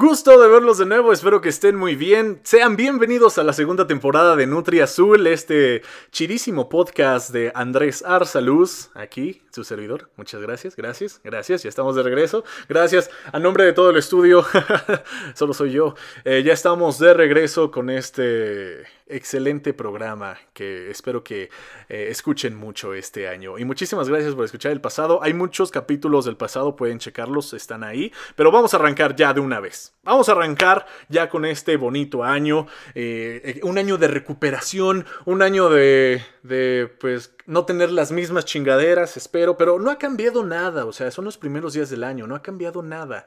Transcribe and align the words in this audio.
Gusto 0.00 0.40
de 0.40 0.46
verlos 0.46 0.78
de 0.78 0.86
nuevo, 0.86 1.12
espero 1.12 1.40
que 1.40 1.48
estén 1.48 1.74
muy 1.74 1.96
bien. 1.96 2.38
Sean 2.44 2.76
bienvenidos 2.76 3.36
a 3.36 3.42
la 3.42 3.52
segunda 3.52 3.88
temporada 3.88 4.36
de 4.36 4.46
Nutri 4.46 4.78
Azul, 4.78 5.26
este 5.26 5.82
chidísimo 6.12 6.68
podcast 6.68 7.30
de 7.30 7.50
Andrés 7.52 8.04
Arsaluz, 8.06 8.90
aquí, 8.94 9.42
su 9.50 9.64
servidor. 9.64 10.08
Muchas 10.14 10.40
gracias, 10.40 10.76
gracias, 10.76 11.20
gracias, 11.24 11.64
ya 11.64 11.68
estamos 11.68 11.96
de 11.96 12.04
regreso. 12.04 12.44
Gracias 12.68 13.10
a 13.32 13.40
nombre 13.40 13.64
de 13.64 13.72
todo 13.72 13.90
el 13.90 13.96
estudio, 13.96 14.46
solo 15.34 15.52
soy 15.52 15.72
yo. 15.72 15.96
Eh, 16.24 16.44
ya 16.44 16.52
estamos 16.52 17.00
de 17.00 17.12
regreso 17.12 17.72
con 17.72 17.90
este 17.90 18.84
excelente 19.08 19.74
programa 19.74 20.36
que 20.52 20.90
espero 20.90 21.24
que 21.24 21.50
eh, 21.88 22.08
escuchen 22.10 22.54
mucho 22.54 22.94
este 22.94 23.28
año. 23.28 23.58
Y 23.58 23.64
muchísimas 23.64 24.08
gracias 24.08 24.34
por 24.34 24.44
escuchar 24.44 24.72
el 24.72 24.80
pasado. 24.80 25.22
Hay 25.22 25.34
muchos 25.34 25.70
capítulos 25.70 26.24
del 26.24 26.36
pasado, 26.36 26.76
pueden 26.76 26.98
checarlos, 26.98 27.52
están 27.52 27.84
ahí. 27.84 28.12
Pero 28.36 28.50
vamos 28.50 28.74
a 28.74 28.76
arrancar 28.76 29.16
ya 29.16 29.32
de 29.32 29.40
una 29.40 29.60
vez. 29.60 29.94
Vamos 30.02 30.28
a 30.28 30.32
arrancar 30.32 30.86
ya 31.08 31.28
con 31.28 31.44
este 31.44 31.76
bonito 31.76 32.24
año. 32.24 32.66
Eh, 32.94 33.40
eh, 33.44 33.60
un 33.62 33.78
año 33.78 33.98
de 33.98 34.08
recuperación, 34.08 35.06
un 35.24 35.42
año 35.42 35.68
de, 35.68 36.22
de, 36.42 36.90
pues, 37.00 37.34
no 37.46 37.64
tener 37.64 37.90
las 37.90 38.12
mismas 38.12 38.44
chingaderas, 38.44 39.16
espero. 39.16 39.56
Pero 39.56 39.78
no 39.78 39.90
ha 39.90 39.98
cambiado 39.98 40.44
nada. 40.44 40.84
O 40.84 40.92
sea, 40.92 41.10
son 41.10 41.24
los 41.24 41.38
primeros 41.38 41.72
días 41.72 41.90
del 41.90 42.04
año, 42.04 42.26
no 42.26 42.34
ha 42.34 42.42
cambiado 42.42 42.82
nada. 42.82 43.26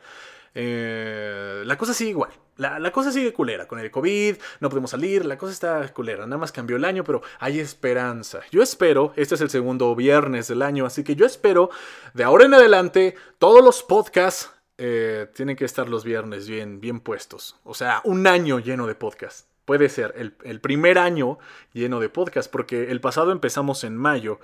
Eh, 0.53 1.63
la 1.65 1.77
cosa 1.77 1.93
sigue 1.93 2.11
igual. 2.11 2.31
La, 2.57 2.91
cosa 2.91 3.11
sigue 3.11 3.33
culera. 3.33 3.67
Con 3.67 3.79
el 3.79 3.89
COVID 3.89 4.35
no 4.59 4.69
podemos 4.69 4.91
salir. 4.91 5.25
La 5.25 5.37
cosa 5.37 5.51
está 5.51 5.93
culera. 5.93 6.25
Nada 6.25 6.37
más 6.37 6.51
cambió 6.51 6.75
el 6.75 6.85
año, 6.85 7.03
pero 7.03 7.21
hay 7.39 7.59
esperanza. 7.59 8.41
Yo 8.51 8.61
espero. 8.61 9.13
Este 9.15 9.35
es 9.35 9.41
el 9.41 9.49
segundo 9.49 9.95
viernes 9.95 10.47
del 10.47 10.61
año. 10.61 10.85
Así 10.85 11.03
que 11.03 11.15
yo 11.15 11.25
espero 11.25 11.69
de 12.13 12.23
ahora 12.23 12.45
en 12.45 12.53
adelante 12.53 13.15
todos 13.39 13.63
los 13.63 13.81
podcasts 13.81 14.51
eh, 14.77 15.27
tienen 15.33 15.55
que 15.55 15.65
estar 15.65 15.89
los 15.89 16.03
viernes 16.03 16.47
bien, 16.47 16.79
bien 16.79 16.99
puestos. 16.99 17.59
O 17.63 17.73
sea, 17.73 18.01
un 18.03 18.27
año 18.27 18.59
lleno 18.59 18.85
de 18.85 18.95
podcasts. 18.95 19.47
Puede 19.65 19.89
ser 19.89 20.13
el, 20.17 20.35
el 20.43 20.59
primer 20.59 20.97
año 20.97 21.39
lleno 21.73 21.99
de 21.99 22.09
podcasts. 22.09 22.49
Porque 22.49 22.91
el 22.91 23.01
pasado 23.01 23.31
empezamos 23.31 23.83
en 23.83 23.97
mayo. 23.97 24.39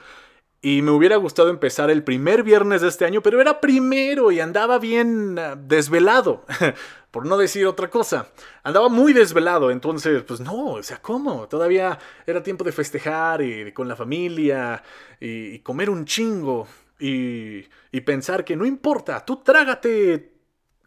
Y 0.62 0.82
me 0.82 0.90
hubiera 0.92 1.18
gustado 1.18 1.50
empezar 1.50 1.92
el 1.92 2.04
primer 2.04 2.42
viernes 2.42 2.82
de 2.82 2.88
este 2.88 3.06
año, 3.06 3.22
pero 3.22 3.40
era 3.40 3.62
primero 3.62 4.32
y 4.32 4.40
andaba 4.40 4.80
bien 4.80 5.38
ah, 5.38 5.56
desvelado, 5.56 6.46
por 7.12 7.28
no 7.28 7.38
decir 7.38 7.68
otra 7.68 7.90
cosa. 7.90 8.30
Andaba 8.64 8.90
muy 8.90 9.14
desvelado, 9.14 9.70
entonces, 9.70 10.24
pues 10.24 10.40
no, 10.40 10.74
o 10.74 10.84
sea, 10.84 11.00
¿cómo? 11.00 11.48
Todavía 11.48 12.00
era 12.26 12.42
tiempo 12.42 12.64
de 12.64 12.72
festejar 12.72 13.44
y 13.44 13.72
con 13.72 13.88
la 13.88 13.96
familia 13.96 14.82
y, 15.20 15.60
comer 15.60 15.92
un 15.92 16.06
chingo 16.06 16.68
y, 17.00 17.64
y 17.92 18.02
pensar 18.02 18.44
que 18.44 18.56
no 18.56 18.66
importa, 18.66 19.24
tú 19.24 19.44
trágate 19.44 20.34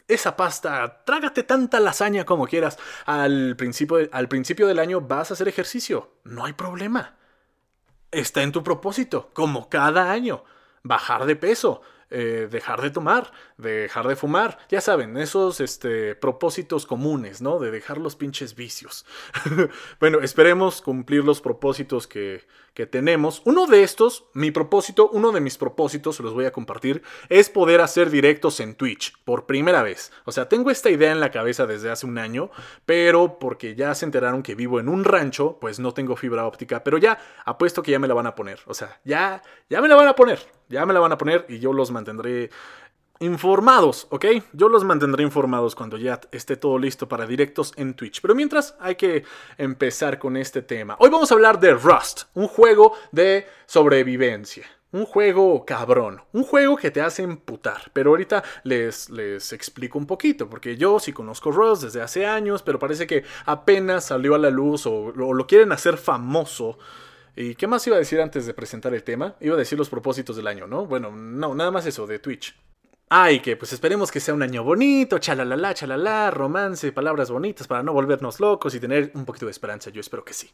esa 0.09 0.37
pasta, 0.37 1.05
trágate 1.05 1.45
tanta 1.45 1.79
lasaña 1.79 2.25
como 2.25 2.49
quieras. 2.49 2.77
Al 3.07 3.55
principio, 3.57 4.09
al 4.11 4.29
principio 4.29 4.67
del 4.67 4.81
año 4.81 5.01
vas 5.01 5.31
a 5.31 5.35
hacer 5.35 5.47
ejercicio, 5.47 6.17
no 6.25 6.45
hay 6.45 6.55
problema 6.55 7.20
está 8.11 8.43
en 8.43 8.53
tu 8.53 8.63
propósito, 8.63 9.31
como 9.33 9.69
cada 9.69 10.11
año. 10.11 10.45
Bajar 10.83 11.27
de 11.27 11.37
peso, 11.37 11.83
eh, 12.13 12.49
dejar 12.51 12.81
de 12.83 12.91
tomar, 12.91 13.31
dejar 13.57 14.09
de 14.09 14.17
fumar. 14.17 14.59
Ya 14.69 14.81
saben, 14.81 15.17
esos 15.17 15.61
este, 15.61 16.17
propósitos 16.17 16.85
comunes, 16.85 17.41
¿no? 17.41 17.61
De 17.61 17.71
dejar 17.71 17.99
los 17.99 18.17
pinches 18.17 18.57
vicios. 18.57 19.07
bueno, 20.01 20.19
esperemos 20.21 20.83
cumplir 20.83 21.25
los 21.25 21.41
propósitos 21.41 22.07
que, 22.07 22.45
tenemos. 22.91 23.43
Uno 23.45 23.67
de 23.67 23.83
estos, 23.83 24.25
mi 24.33 24.53
propósito, 24.53 25.11
uno 25.13 25.33
de 25.33 25.41
mis 25.43 25.59
propósitos, 25.59 26.17
se 26.17 26.23
los 26.23 26.33
voy 26.33 26.47
a 26.47 26.51
compartir, 26.51 27.03
es 27.29 27.51
poder 27.51 27.83
hacer 27.83 28.09
directos 28.09 28.59
en 28.59 28.75
Twitch 28.75 29.23
por 29.27 29.45
primera 29.45 29.83
vez. 29.83 30.11
O 30.25 30.33
sea, 30.33 30.49
tengo 30.49 30.71
esta 30.71 30.89
idea 30.89 31.13
en 31.13 31.21
la 31.21 31.31
cabeza 31.31 31.67
desde 31.67 31.91
hace 31.91 32.07
un 32.07 32.17
año, 32.17 32.51
pero 32.87 33.39
porque 33.39 33.75
ya 33.75 33.95
se 33.95 34.07
enteraron 34.07 34.43
que 34.43 34.55
vivo 34.55 34.81
en 34.81 34.89
un 34.89 35.05
rancho, 35.05 35.59
pues 35.61 35.79
no 35.79 35.93
tengo 35.93 36.17
fibra 36.17 36.47
óptica, 36.47 36.83
pero 36.83 36.97
ya 36.97 37.19
apuesto 37.45 37.83
que 37.83 37.91
ya 37.91 37.99
me 37.99 38.09
la 38.09 38.15
van 38.15 38.27
a 38.27 38.35
poner. 38.35 38.61
O 38.65 38.73
sea, 38.73 38.99
ya, 39.05 39.43
ya 39.69 39.83
me 39.83 39.89
la 39.89 39.97
van 39.97 40.09
a 40.09 40.15
poner, 40.15 40.41
ya 40.71 40.87
me 40.87 40.95
la 40.95 41.01
van 41.01 41.13
a 41.13 41.19
poner 41.19 41.45
y 41.51 41.59
yo 41.59 41.75
los 41.75 41.91
mantendré 42.01 42.51
informados, 43.21 44.07
¿ok? 44.09 44.25
Yo 44.55 44.71
los 44.71 44.85
mantendré 44.85 45.23
informados 45.23 45.75
cuando 45.75 45.99
ya 45.99 46.19
esté 46.33 46.57
todo 46.57 46.79
listo 46.79 47.07
para 47.07 47.27
directos 47.27 47.75
en 47.77 47.93
Twitch. 47.93 48.23
Pero 48.23 48.35
mientras 48.35 48.75
hay 48.81 48.95
que 48.95 49.25
empezar 49.59 50.19
con 50.19 50.39
este 50.39 50.63
tema. 50.63 50.97
Hoy 50.99 51.11
vamos 51.11 51.31
a 51.31 51.35
hablar 51.35 51.61
de 51.61 51.75
Rust, 51.75 52.23
un 52.35 52.49
juego 52.49 52.95
de 53.13 53.47
sobrevivencia. 53.67 54.65
Un 54.93 55.05
juego 55.05 55.65
cabrón, 55.65 56.21
un 56.33 56.43
juego 56.43 56.77
que 56.77 56.91
te 56.91 57.01
hace 57.03 57.23
emputar. 57.23 57.93
Pero 57.93 58.11
ahorita 58.11 58.43
les, 58.65 59.09
les 59.11 59.53
explico 59.53 59.99
un 59.99 60.07
poquito, 60.07 60.49
porque 60.49 60.77
yo 60.77 60.99
sí 60.99 61.13
conozco 61.13 61.53
Rust 61.53 61.85
desde 61.85 62.03
hace 62.03 62.27
años, 62.27 62.63
pero 62.63 62.79
parece 62.79 63.07
que 63.07 63.23
apenas 63.45 64.07
salió 64.07 64.35
a 64.35 64.39
la 64.39 64.51
luz 64.51 64.87
o, 64.87 64.93
o 64.93 65.35
lo 65.35 65.47
quieren 65.47 65.71
hacer 65.71 65.97
famoso. 65.97 66.79
¿Y 67.41 67.55
qué 67.55 67.67
más 67.67 67.87
iba 67.87 67.97
a 67.97 67.99
decir 67.99 68.21
antes 68.21 68.45
de 68.45 68.53
presentar 68.53 68.93
el 68.93 69.03
tema? 69.03 69.35
Iba 69.41 69.55
a 69.55 69.59
decir 69.59 69.79
los 69.79 69.89
propósitos 69.89 70.37
del 70.37 70.47
año, 70.47 70.67
¿no? 70.67 70.85
Bueno, 70.85 71.11
no, 71.11 71.55
nada 71.55 71.71
más 71.71 71.87
eso, 71.87 72.07
de 72.07 72.19
Twitch. 72.19 72.55
Ay, 73.09 73.41
que 73.41 73.57
pues 73.57 73.73
esperemos 73.73 74.11
que 74.11 74.21
sea 74.21 74.35
un 74.35 74.43
año 74.43 74.63
bonito, 74.63 75.19
chalalala, 75.19 75.73
chalala, 75.73 76.31
romance, 76.31 76.93
palabras 76.93 77.31
bonitas 77.31 77.67
para 77.67 77.83
no 77.83 77.95
volvernos 77.95 78.41
locos 78.41 78.75
y 78.75 78.79
tener 78.79 79.11
un 79.15 79.25
poquito 79.25 79.47
de 79.47 79.53
esperanza, 79.53 79.89
yo 79.89 80.03
espero 80.03 80.23
que 80.23 80.35
sí. 80.35 80.51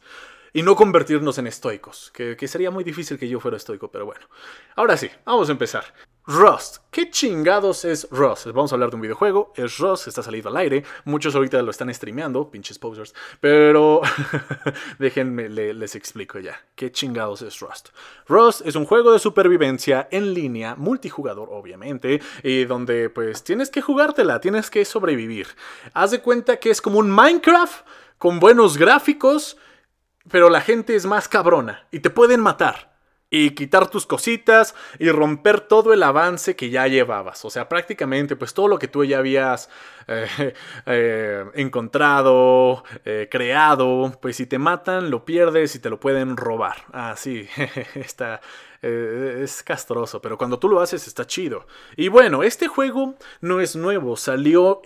Y 0.53 0.61
no 0.61 0.77
convertirnos 0.77 1.37
en 1.37 1.47
estoicos, 1.47 2.09
que, 2.13 2.37
que 2.37 2.47
sería 2.47 2.71
muy 2.71 2.85
difícil 2.85 3.19
que 3.19 3.27
yo 3.27 3.41
fuera 3.41 3.57
estoico, 3.57 3.91
pero 3.91 4.05
bueno. 4.05 4.25
Ahora 4.77 4.95
sí, 4.95 5.09
vamos 5.25 5.49
a 5.49 5.51
empezar. 5.51 5.93
Rust. 6.29 6.79
¿Qué 6.91 7.09
chingados 7.09 7.85
es 7.85 8.05
Rust? 8.11 8.47
Vamos 8.47 8.73
a 8.73 8.75
hablar 8.75 8.89
de 8.89 8.97
un 8.97 9.01
videojuego. 9.01 9.53
Es 9.55 9.77
Rust, 9.77 10.09
está 10.09 10.21
salido 10.21 10.49
al 10.49 10.57
aire. 10.57 10.83
Muchos 11.05 11.33
ahorita 11.33 11.61
lo 11.61 11.71
están 11.71 11.93
streameando, 11.93 12.51
pinches 12.51 12.77
posers. 12.77 13.15
Pero 13.39 14.01
déjenme, 14.99 15.47
les 15.47 15.95
explico 15.95 16.39
ya. 16.39 16.59
¿Qué 16.75 16.91
chingados 16.91 17.43
es 17.43 17.61
Rust? 17.61 17.91
Rust 18.27 18.59
es 18.65 18.75
un 18.75 18.85
juego 18.85 19.13
de 19.13 19.19
supervivencia 19.19 20.09
en 20.11 20.33
línea, 20.33 20.75
multijugador 20.75 21.47
obviamente, 21.49 22.21
y 22.43 22.65
donde 22.65 23.09
pues 23.09 23.45
tienes 23.45 23.69
que 23.69 23.81
jugártela, 23.81 24.41
tienes 24.41 24.69
que 24.69 24.83
sobrevivir. 24.83 25.47
Haz 25.93 26.11
de 26.11 26.19
cuenta 26.19 26.57
que 26.57 26.71
es 26.71 26.81
como 26.81 26.99
un 26.99 27.09
Minecraft 27.09 27.87
con 28.17 28.41
buenos 28.41 28.77
gráficos, 28.77 29.55
pero 30.29 30.49
la 30.49 30.59
gente 30.59 30.93
es 30.93 31.05
más 31.05 31.29
cabrona 31.29 31.87
y 31.89 32.01
te 32.01 32.09
pueden 32.09 32.41
matar 32.41 32.96
y 33.29 33.51
quitar 33.51 33.89
tus 33.89 34.05
cositas 34.05 34.75
y 34.99 35.09
romper 35.09 35.61
todo 35.61 35.93
el 35.93 36.03
avance 36.03 36.55
que 36.55 36.69
ya 36.69 36.87
llevabas. 36.87 37.43
O 37.45 37.49
sea, 37.49 37.67
prácticamente, 37.67 38.35
pues 38.35 38.53
todo 38.53 38.67
lo 38.67 38.79
que 38.79 38.87
tú 38.87 39.03
ya 39.03 39.17
habías 39.17 39.69
eh, 40.07 40.53
eh, 40.85 41.45
encontrado, 41.55 42.83
eh, 43.03 43.27
creado, 43.29 44.17
pues 44.21 44.37
si 44.37 44.45
te 44.45 44.57
matan, 44.57 45.09
lo 45.09 45.25
pierdes 45.25 45.75
y 45.75 45.79
te 45.79 45.89
lo 45.89 45.99
pueden 45.99 46.37
robar. 46.37 46.77
Ah, 46.93 47.15
sí, 47.17 47.47
está, 47.95 48.39
es 48.81 49.63
castroso, 49.63 50.21
pero 50.21 50.37
cuando 50.37 50.59
tú 50.59 50.69
lo 50.69 50.79
haces 50.79 51.07
está 51.07 51.25
chido. 51.25 51.67
Y 51.95 52.07
bueno, 52.07 52.43
este 52.43 52.67
juego 52.67 53.15
no 53.41 53.59
es 53.59 53.75
nuevo, 53.75 54.15
salió 54.15 54.81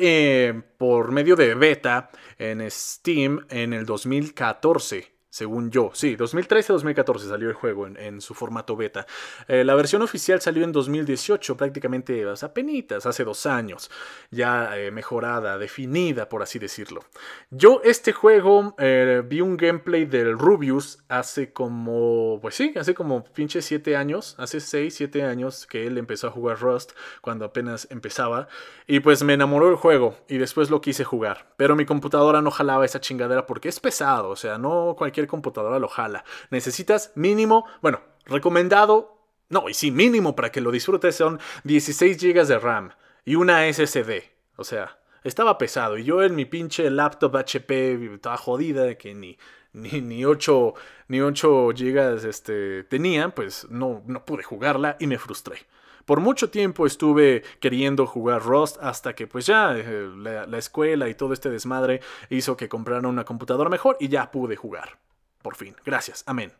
por 0.78 1.12
medio 1.12 1.35
de 1.35 1.53
beta 1.53 2.09
en 2.40 2.69
Steam 2.72 3.46
en 3.50 3.73
el 3.73 3.85
2014 3.85 5.21
según 5.31 5.72
yo. 5.72 5.90
Sí, 5.94 6.16
2013-2014 6.18 7.30
salió 7.30 7.50
el 7.50 7.56
juego 7.56 7.88
en, 7.88 8.22
su 8.22 8.36
formato 8.36 8.75
beta. 8.75 9.08
Eh, 9.47 9.64
la 9.64 9.74
versión 9.74 10.03
oficial 10.03 10.42
salió 10.42 10.64
en 10.64 10.72
2018, 10.72 11.58
prácticamente 11.58 12.24
penitas, 12.53 13.06
hace 13.06 13.24
dos 13.24 13.46
años. 13.46 13.90
Ya 14.30 14.78
eh, 14.78 14.91
mejorada, 14.91 15.58
definida, 15.58 16.30
por 16.30 16.44
así 16.44 16.59
decirlo. 16.59 17.03
Yo 17.50 17.81
este 17.84 18.12
juego 18.12 18.75
eh, 18.78 19.24
vi 19.25 19.41
un 19.41 19.58
gameplay 19.58 20.06
del 20.06 20.38
Rubius 20.38 21.00
hace 21.08 21.53
como, 21.53 22.40
pues 22.41 22.56
sí, 22.56 22.74
hace 22.78 22.94
como 22.94 23.24
pinche 23.24 23.62
siete 23.62 23.96
años, 23.96 24.36
hace 24.38 24.59
6, 24.59 24.94
7 24.94 25.24
años 25.24 25.66
que 25.66 25.88
él 25.88 25.97
empezó 25.97 26.28
a 26.28 26.31
jugar 26.31 26.59
Rust 26.59 26.91
cuando 27.22 27.46
apenas 27.46 27.88
empezaba. 27.90 28.50
Y 28.86 29.00
pues 29.00 29.24
me 29.24 29.34
enamoró 29.34 29.70
el 29.70 29.75
juego 29.75 30.18
y 30.28 30.38
después 30.38 30.70
lo 30.70 30.81
quise 30.81 31.06
jugar. 31.06 31.53
Pero 31.56 31.78
mi 31.78 31.85
computadora 31.85 32.41
no 32.41 32.52
jalaba 32.52 32.84
esa 32.84 33.00
chingadera 33.00 33.46
porque 33.47 33.70
es 33.70 33.79
pesado, 33.79 34.29
o 34.29 34.35
sea, 34.35 34.58
no 34.58 34.96
cualquier 34.97 35.21
computadora 35.28 35.79
lo 35.79 35.88
jala. 35.88 36.23
Necesitas 36.50 37.12
mínimo, 37.16 37.66
bueno, 37.82 38.02
recomendado, 38.26 39.18
no, 39.50 39.68
y 39.70 39.73
sí, 39.73 39.91
mínimo 39.91 40.35
para 40.35 40.52
que 40.52 40.62
lo 40.62 40.72
disfrutes 40.72 41.16
son 41.16 41.40
16 41.64 42.18
GB 42.18 42.46
de 42.46 42.59
RAM 42.59 42.91
y 43.26 43.35
una 43.35 43.72
SSD. 43.72 44.23
O 44.56 44.64
sea, 44.64 44.97
estaba 45.23 45.58
pesado. 45.58 45.97
Y 45.97 46.03
yo 46.03 46.23
en 46.23 46.35
mi 46.35 46.46
pinche 46.46 46.90
laptop 46.90 47.35
HP 47.35 48.14
estaba 48.16 48.38
jodida 48.38 48.84
de 48.84 48.97
que 48.97 49.14
ni, 49.14 49.38
ni, 49.73 50.02
ni 50.02 50.26
8, 50.26 50.73
ni 51.08 51.22
8 51.22 51.70
GB 51.70 52.26
este, 52.28 52.84
tenía, 52.84 53.29
pues 53.29 53.68
no, 53.70 54.03
no 54.06 54.26
pude 54.26 54.44
jugarla 54.44 54.97
y 55.00 55.08
me 55.08 55.18
frustré. 55.18 55.58
Por 56.06 56.20
mucho 56.20 56.50
tiempo 56.50 56.85
estuve 56.85 57.44
queriendo 57.59 58.08
jugar 58.08 58.44
Rust 58.44 58.78
hasta 58.82 59.14
que 59.14 59.28
pues 59.28 59.46
ya 59.46 59.76
eh, 59.78 60.09
la, 60.18 60.58
escuela 60.58 61.08
y 61.09 61.16
todo 61.16 61.34
este 61.34 61.50
desmadre 61.50 62.02
hizo 62.29 62.58
que 62.58 62.70
comprara 62.70 63.08
una 63.08 63.23
computadora 63.23 63.70
mejor 63.70 63.97
y 64.00 64.08
ya 64.08 64.32
pude 64.32 64.56
jugar. 64.56 64.97
Por 65.41 65.55
fin. 65.55 65.76
Gracias. 65.85 66.23
Amén. 66.28 66.53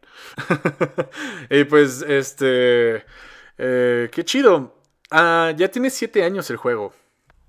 y 1.50 1.64
pues, 1.66 2.02
este... 2.02 3.06
Eh, 3.58 4.10
qué 4.12 4.26
chido. 4.26 4.76
Ah, 5.12 5.52
ya 5.56 5.70
tiene 5.70 5.90
siete 5.90 6.24
años 6.24 6.50
el 6.50 6.58
juego. 6.58 6.94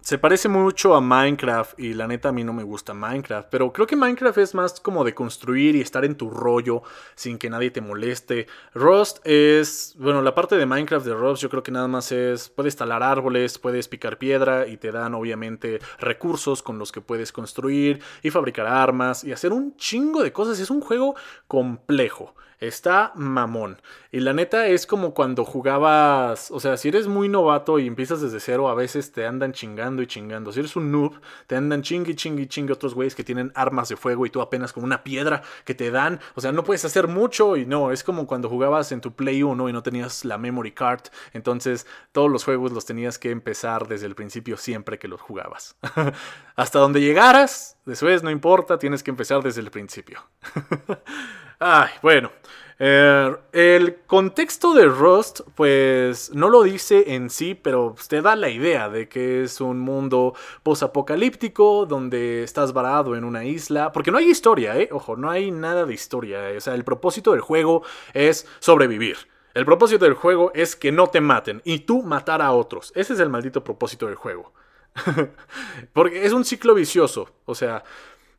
Se 0.02 0.18
parece 0.18 0.48
mucho 0.48 0.96
a 0.96 1.00
Minecraft 1.00 1.78
y 1.78 1.94
la 1.94 2.08
neta 2.08 2.30
a 2.30 2.32
mí 2.32 2.42
no 2.42 2.52
me 2.52 2.64
gusta 2.64 2.92
Minecraft, 2.92 3.48
pero 3.50 3.72
creo 3.72 3.86
que 3.86 3.94
Minecraft 3.94 4.38
es 4.38 4.52
más 4.52 4.80
como 4.80 5.04
de 5.04 5.14
construir 5.14 5.76
y 5.76 5.80
estar 5.80 6.04
en 6.04 6.16
tu 6.16 6.28
rollo 6.28 6.82
sin 7.14 7.38
que 7.38 7.48
nadie 7.48 7.70
te 7.70 7.80
moleste. 7.80 8.48
Rust 8.74 9.24
es, 9.24 9.94
bueno, 9.96 10.20
la 10.20 10.34
parte 10.34 10.56
de 10.56 10.66
Minecraft 10.66 11.06
de 11.06 11.14
Rust 11.14 11.40
yo 11.40 11.48
creo 11.48 11.62
que 11.62 11.70
nada 11.70 11.86
más 11.86 12.10
es, 12.10 12.48
puedes 12.48 12.74
talar 12.74 13.04
árboles, 13.04 13.60
puedes 13.60 13.86
picar 13.86 14.18
piedra 14.18 14.66
y 14.66 14.76
te 14.76 14.90
dan 14.90 15.14
obviamente 15.14 15.78
recursos 16.00 16.62
con 16.62 16.80
los 16.80 16.90
que 16.90 17.00
puedes 17.00 17.30
construir 17.30 18.02
y 18.22 18.30
fabricar 18.30 18.66
armas 18.66 19.22
y 19.22 19.30
hacer 19.30 19.52
un 19.52 19.76
chingo 19.76 20.24
de 20.24 20.32
cosas. 20.32 20.58
Es 20.58 20.70
un 20.70 20.80
juego 20.80 21.14
complejo. 21.46 22.34
Está 22.62 23.10
mamón. 23.16 23.82
Y 24.12 24.20
la 24.20 24.34
neta 24.34 24.68
es 24.68 24.86
como 24.86 25.14
cuando 25.14 25.44
jugabas, 25.44 26.48
o 26.52 26.60
sea, 26.60 26.76
si 26.76 26.90
eres 26.90 27.08
muy 27.08 27.28
novato 27.28 27.80
y 27.80 27.88
empiezas 27.88 28.20
desde 28.20 28.38
cero, 28.38 28.68
a 28.68 28.76
veces 28.76 29.10
te 29.10 29.26
andan 29.26 29.52
chingando 29.52 29.91
y 30.00 30.06
chingando. 30.06 30.52
Si 30.52 30.60
eres 30.60 30.76
un 30.76 30.90
noob, 30.90 31.20
te 31.46 31.56
andan 31.56 31.82
chingui, 31.82 32.14
chingui, 32.14 32.46
chingui 32.46 32.72
otros 32.72 32.94
güeyes 32.94 33.14
que 33.14 33.24
tienen 33.24 33.52
armas 33.54 33.88
de 33.88 33.96
fuego 33.96 34.24
y 34.24 34.30
tú 34.30 34.40
apenas 34.40 34.72
con 34.72 34.84
una 34.84 35.02
piedra 35.02 35.42
que 35.64 35.74
te 35.74 35.90
dan. 35.90 36.20
O 36.34 36.40
sea, 36.40 36.52
no 36.52 36.64
puedes 36.64 36.84
hacer 36.84 37.08
mucho 37.08 37.56
y 37.56 37.66
no, 37.66 37.90
es 37.90 38.04
como 38.04 38.26
cuando 38.26 38.48
jugabas 38.48 38.92
en 38.92 39.00
tu 39.00 39.14
Play 39.14 39.42
1 39.42 39.68
y 39.68 39.72
no 39.72 39.82
tenías 39.82 40.24
la 40.24 40.38
memory 40.38 40.72
card. 40.72 41.02
Entonces, 41.32 41.86
todos 42.12 42.30
los 42.30 42.44
juegos 42.44 42.72
los 42.72 42.86
tenías 42.86 43.18
que 43.18 43.30
empezar 43.30 43.88
desde 43.88 44.06
el 44.06 44.14
principio 44.14 44.56
siempre 44.56 44.98
que 44.98 45.08
los 45.08 45.20
jugabas. 45.20 45.76
Hasta 46.56 46.78
donde 46.78 47.00
llegaras, 47.00 47.76
después 47.84 48.22
no 48.22 48.30
importa, 48.30 48.78
tienes 48.78 49.02
que 49.02 49.10
empezar 49.10 49.42
desde 49.42 49.60
el 49.60 49.70
principio. 49.70 50.20
Ay, 51.64 51.90
bueno. 52.02 52.32
Eh, 52.80 53.36
el 53.52 53.98
contexto 54.08 54.74
de 54.74 54.86
Rust, 54.86 55.42
pues 55.54 56.34
no 56.34 56.48
lo 56.48 56.64
dice 56.64 57.14
en 57.14 57.30
sí, 57.30 57.54
pero 57.54 57.94
te 58.08 58.20
da 58.20 58.34
la 58.34 58.48
idea 58.48 58.88
de 58.88 59.08
que 59.08 59.44
es 59.44 59.60
un 59.60 59.78
mundo 59.78 60.34
posapocalíptico 60.64 61.86
donde 61.86 62.42
estás 62.42 62.72
varado 62.72 63.14
en 63.14 63.22
una 63.22 63.44
isla. 63.44 63.92
Porque 63.92 64.10
no 64.10 64.18
hay 64.18 64.28
historia, 64.28 64.76
¿eh? 64.76 64.88
Ojo, 64.90 65.16
no 65.16 65.30
hay 65.30 65.52
nada 65.52 65.84
de 65.86 65.94
historia. 65.94 66.40
O 66.56 66.60
sea, 66.60 66.74
el 66.74 66.82
propósito 66.82 67.30
del 67.30 67.42
juego 67.42 67.84
es 68.12 68.48
sobrevivir. 68.58 69.18
El 69.54 69.64
propósito 69.64 70.04
del 70.04 70.14
juego 70.14 70.50
es 70.52 70.74
que 70.74 70.90
no 70.90 71.06
te 71.06 71.20
maten 71.20 71.62
y 71.64 71.80
tú 71.80 72.02
matar 72.02 72.42
a 72.42 72.50
otros. 72.50 72.90
Ese 72.96 73.12
es 73.12 73.20
el 73.20 73.28
maldito 73.28 73.62
propósito 73.62 74.06
del 74.06 74.16
juego. 74.16 74.52
Porque 75.92 76.26
es 76.26 76.32
un 76.32 76.44
ciclo 76.44 76.74
vicioso. 76.74 77.28
O 77.44 77.54
sea, 77.54 77.84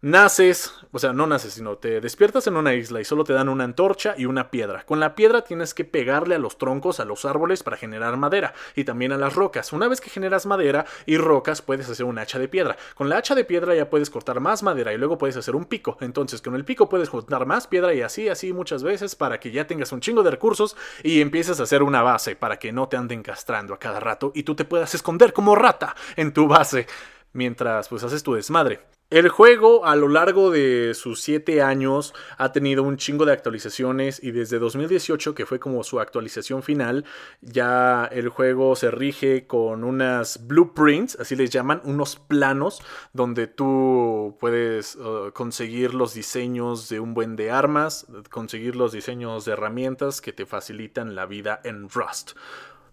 Naces, 0.06 0.74
o 0.92 1.00
sea, 1.00 1.14
no 1.14 1.28
naces, 1.28 1.54
sino 1.54 1.78
te 1.78 2.02
despiertas 2.02 2.46
en 2.48 2.58
una 2.58 2.74
isla 2.74 3.00
y 3.00 3.06
solo 3.06 3.24
te 3.24 3.32
dan 3.32 3.48
una 3.48 3.64
antorcha 3.64 4.16
y 4.18 4.26
una 4.26 4.52
piedra. 4.52 4.84
Con 4.86 5.00
la 5.00 5.16
piedra 5.16 5.46
tienes 5.46 5.74
que 5.74 5.86
pegarle 5.86 6.36
a 6.36 6.40
los 6.40 6.58
troncos, 6.58 7.00
a 7.00 7.06
los 7.06 7.24
árboles 7.24 7.64
para 7.64 7.78
generar 7.78 8.18
madera 8.18 8.54
y 8.76 8.84
también 8.84 9.14
a 9.14 9.18
las 9.18 9.34
rocas. 9.34 9.72
Una 9.72 9.88
vez 9.88 10.02
que 10.02 10.10
generas 10.10 10.46
madera 10.46 10.86
y 11.06 11.16
rocas 11.16 11.62
puedes 11.62 11.90
hacer 11.90 12.06
un 12.06 12.20
hacha 12.20 12.38
de 12.38 12.50
piedra. 12.50 12.76
Con 12.96 13.08
la 13.08 13.16
hacha 13.16 13.34
de 13.34 13.46
piedra 13.46 13.76
ya 13.76 13.90
puedes 13.90 14.10
cortar 14.10 14.42
más 14.42 14.62
madera 14.62 14.92
y 14.92 14.98
luego 14.98 15.18
puedes 15.18 15.38
hacer 15.38 15.56
un 15.56 15.64
pico. 15.64 15.96
Entonces 16.02 16.42
con 16.42 16.56
el 16.56 16.66
pico 16.66 16.90
puedes 16.90 17.08
juntar 17.08 17.46
más 17.46 17.68
piedra 17.68 17.94
y 17.94 18.02
así, 18.02 18.28
así 18.28 18.52
muchas 18.52 18.84
veces 18.84 19.16
para 19.16 19.40
que 19.40 19.52
ya 19.52 19.68
tengas 19.68 19.94
un 19.94 20.02
chingo 20.02 20.22
de 20.22 20.32
recursos 20.32 20.76
y 21.02 21.22
empieces 21.22 21.62
a 21.62 21.64
hacer 21.64 21.82
una 21.82 22.02
base 22.02 22.36
para 22.36 22.60
que 22.60 22.74
no 22.74 22.90
te 22.90 22.98
anden 22.98 23.24
castrando 23.24 23.74
a 23.74 23.80
cada 23.80 24.02
rato 24.02 24.34
y 24.36 24.44
tú 24.44 24.54
te 24.54 24.66
puedas 24.66 24.94
esconder 24.96 25.32
como 25.32 25.56
rata 25.56 25.96
en 26.18 26.34
tu 26.34 26.50
base 26.50 26.88
mientras 27.32 27.88
pues 27.88 28.04
haces 28.04 28.22
tu 28.22 28.34
desmadre. 28.34 28.82
El 29.14 29.30
juego 29.30 29.86
a 29.86 29.96
lo 29.96 30.08
largo 30.08 30.50
de 30.50 30.96
sus 30.96 31.22
7 31.22 31.62
años 31.62 32.16
ha 32.40 32.52
tenido 32.52 32.82
un 32.82 32.98
chingo 32.98 33.26
de 33.26 33.32
actualizaciones 33.32 34.20
y 34.24 34.32
desde 34.32 34.58
2018, 34.58 35.36
que 35.36 35.46
fue 35.46 35.60
como 35.60 35.84
su 35.84 36.00
actualización 36.00 36.64
final, 36.64 37.06
ya 37.40 38.06
el 38.06 38.30
juego 38.30 38.76
se 38.76 38.90
rige 38.90 39.46
con 39.46 39.84
unas 39.84 40.48
blueprints, 40.48 41.16
así 41.20 41.36
les 41.36 41.52
llaman, 41.52 41.80
unos 41.84 42.16
planos 42.16 42.82
donde 43.14 43.46
tú 43.46 44.36
puedes 44.40 44.96
uh, 44.96 45.32
conseguir 45.32 45.94
los 45.94 46.16
diseños 46.16 46.90
de 46.90 47.00
un 47.00 47.14
buen 47.14 47.36
de 47.36 47.52
armas, 47.52 48.08
conseguir 48.32 48.76
los 48.76 48.94
diseños 48.94 49.46
de 49.46 49.52
herramientas 49.52 50.22
que 50.22 50.34
te 50.34 50.48
facilitan 50.48 51.14
la 51.14 51.28
vida 51.28 51.62
en 51.64 51.88
Rust. 51.88 52.32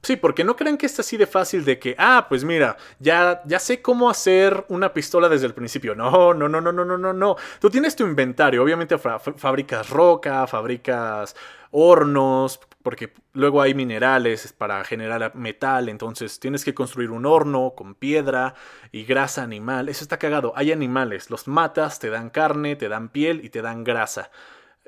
Sí, 0.03 0.17
porque 0.17 0.45
no 0.45 0.57
crean 0.57 0.79
que 0.79 0.87
es 0.87 0.99
así 0.99 1.19
de 1.19 1.27
fácil 1.27 1.65
de 1.65 1.79
que, 1.79 1.95
ah, 1.99 2.27
pues 2.29 2.43
mira, 2.43 2.77
ya, 2.99 3.43
ya 3.45 3.59
sé 3.59 3.83
cómo 3.83 4.09
hacer 4.09 4.65
una 4.69 4.95
pistola 4.95 5.29
desde 5.29 5.47
el 5.47 5.55
principio. 5.55 5.95
No, 5.95 6.33
no, 6.33 6.49
no, 6.49 6.61
no, 6.61 6.73
no, 6.73 6.85
no, 6.85 6.97
no, 6.97 7.13
no. 7.13 7.37
Tú 7.61 7.69
tienes 7.69 7.95
tu 7.97 8.05
inventario, 8.07 8.63
obviamente 8.63 8.97
fabricas 8.99 9.91
roca, 9.91 10.47
fabricas 10.47 11.37
hornos, 11.71 12.61
porque 12.83 13.13
luego 13.35 13.61
hay 13.61 13.75
minerales 13.75 14.53
para 14.55 14.83
generar 14.85 15.35
metal, 15.35 15.89
entonces 15.91 16.41
tienes 16.41 16.65
que 16.65 16.75
construir 16.75 17.11
un 17.11 17.27
horno 17.27 17.75
con 17.77 17.95
piedra 17.95 18.55
y 18.93 19.05
grasa 19.05 19.43
animal. 19.43 19.91
Eso 19.91 20.03
está 20.03 20.19
cagado. 20.19 20.55
Hay 20.57 20.73
animales, 20.73 21.29
los 21.31 21.47
matas, 21.47 21.99
te 21.99 22.09
dan 22.09 22.31
carne, 22.31 22.75
te 22.77 22.89
dan 22.89 23.11
piel 23.11 23.45
y 23.45 23.51
te 23.51 23.61
dan 23.61 23.85
grasa. 23.85 24.31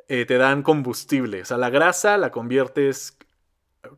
Eh, 0.08 0.24
te 0.24 0.38
dan 0.38 0.62
combustible. 0.62 1.42
O 1.42 1.44
sea, 1.44 1.58
la 1.58 1.70
grasa 1.70 2.16
la 2.18 2.30
conviertes 2.30 3.18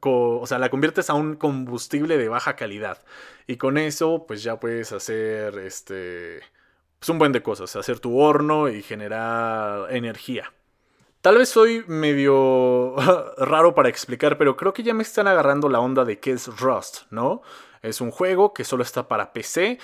o 0.03 0.47
sea, 0.47 0.59
la 0.59 0.71
conviertes 0.71 1.11
a 1.11 1.15
un 1.15 1.37
combustible 1.37 2.19
de 2.19 2.29
baja 2.29 2.57
calidad. 2.57 3.03
Y 3.47 3.57
con 3.57 3.79
eso, 3.79 4.25
pues 4.27 4.43
ya 4.43 4.59
puedes 4.61 4.93
hacer 4.93 5.59
este. 5.59 6.41
Pues 6.99 7.09
un 7.11 7.19
buen 7.19 7.33
de 7.33 7.43
cosas. 7.43 7.77
Hacer 7.77 8.01
tu 8.01 8.19
horno 8.19 8.69
y 8.69 8.83
generar 8.83 9.93
energía. 9.95 10.53
Tal 11.21 11.39
vez 11.39 11.49
soy 11.49 11.85
medio 11.87 12.95
raro 13.39 13.75
para 13.75 13.89
explicar, 13.89 14.37
pero 14.37 14.57
creo 14.57 14.75
que 14.75 14.83
ya 14.83 14.95
me 14.95 15.03
están 15.03 15.27
agarrando 15.27 15.69
la 15.69 15.81
onda 15.81 16.05
de 16.05 16.21
qué 16.21 16.33
es 16.33 16.49
Rust, 16.61 17.11
¿no? 17.11 17.43
Es 17.83 18.01
un 18.01 18.11
juego 18.11 18.53
que 18.53 18.65
solo 18.65 18.83
está 18.83 19.09
para 19.09 19.33
PC 19.33 19.79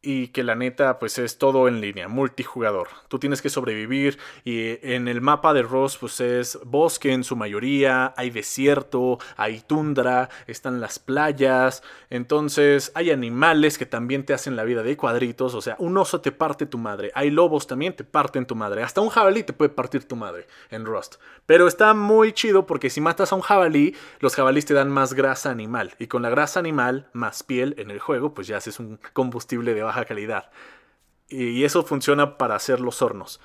y 0.00 0.28
que 0.28 0.44
la 0.44 0.54
neta 0.54 0.98
pues 0.98 1.18
es 1.18 1.38
todo 1.38 1.66
en 1.66 1.80
línea, 1.80 2.06
multijugador. 2.08 2.88
Tú 3.08 3.18
tienes 3.18 3.42
que 3.42 3.50
sobrevivir 3.50 4.18
y 4.44 4.78
en 4.82 5.08
el 5.08 5.20
mapa 5.20 5.52
de 5.52 5.62
Ross 5.62 5.98
pues 5.98 6.20
es 6.20 6.58
bosque 6.64 7.12
en 7.12 7.24
su 7.24 7.34
mayoría, 7.34 8.14
hay 8.16 8.30
desierto, 8.30 9.18
hay 9.36 9.60
tundra, 9.60 10.28
están 10.46 10.80
las 10.80 10.98
playas, 10.98 11.82
entonces 12.10 12.92
hay 12.94 13.10
animales 13.10 13.76
que 13.76 13.86
también 13.86 14.24
te 14.24 14.34
hacen 14.34 14.54
la 14.54 14.64
vida 14.64 14.82
de 14.82 14.96
cuadritos, 14.96 15.54
o 15.54 15.60
sea, 15.60 15.74
un 15.80 15.96
oso 15.98 16.20
te 16.20 16.30
parte 16.30 16.66
tu 16.66 16.78
madre, 16.78 17.10
hay 17.14 17.30
lobos 17.30 17.66
también 17.66 17.96
te 17.96 18.04
parten 18.04 18.46
tu 18.46 18.54
madre, 18.54 18.84
hasta 18.84 19.00
un 19.00 19.08
jabalí 19.08 19.42
te 19.42 19.52
puede 19.52 19.70
partir 19.70 20.06
tu 20.06 20.14
madre 20.14 20.46
en 20.70 20.84
Rust. 20.84 21.16
Pero 21.44 21.66
está 21.66 21.94
muy 21.94 22.32
chido 22.32 22.66
porque 22.66 22.90
si 22.90 23.00
matas 23.00 23.32
a 23.32 23.36
un 23.36 23.42
jabalí, 23.42 23.96
los 24.20 24.36
jabalíes 24.36 24.66
te 24.66 24.74
dan 24.74 24.90
más 24.90 25.14
grasa 25.14 25.50
animal 25.50 25.94
y 25.98 26.06
con 26.06 26.22
la 26.22 26.30
grasa 26.30 26.60
animal 26.60 27.08
más 27.12 27.42
piel 27.42 27.74
en 27.78 27.90
el 27.90 27.98
juego 27.98 28.34
pues 28.34 28.46
ya 28.46 28.58
haces 28.58 28.78
un 28.78 29.00
combustible 29.12 29.74
de 29.74 29.87
baja 29.88 30.04
calidad. 30.04 30.50
Y 31.28 31.64
eso 31.64 31.82
funciona 31.82 32.38
para 32.38 32.54
hacer 32.54 32.80
los 32.80 33.02
hornos. 33.02 33.40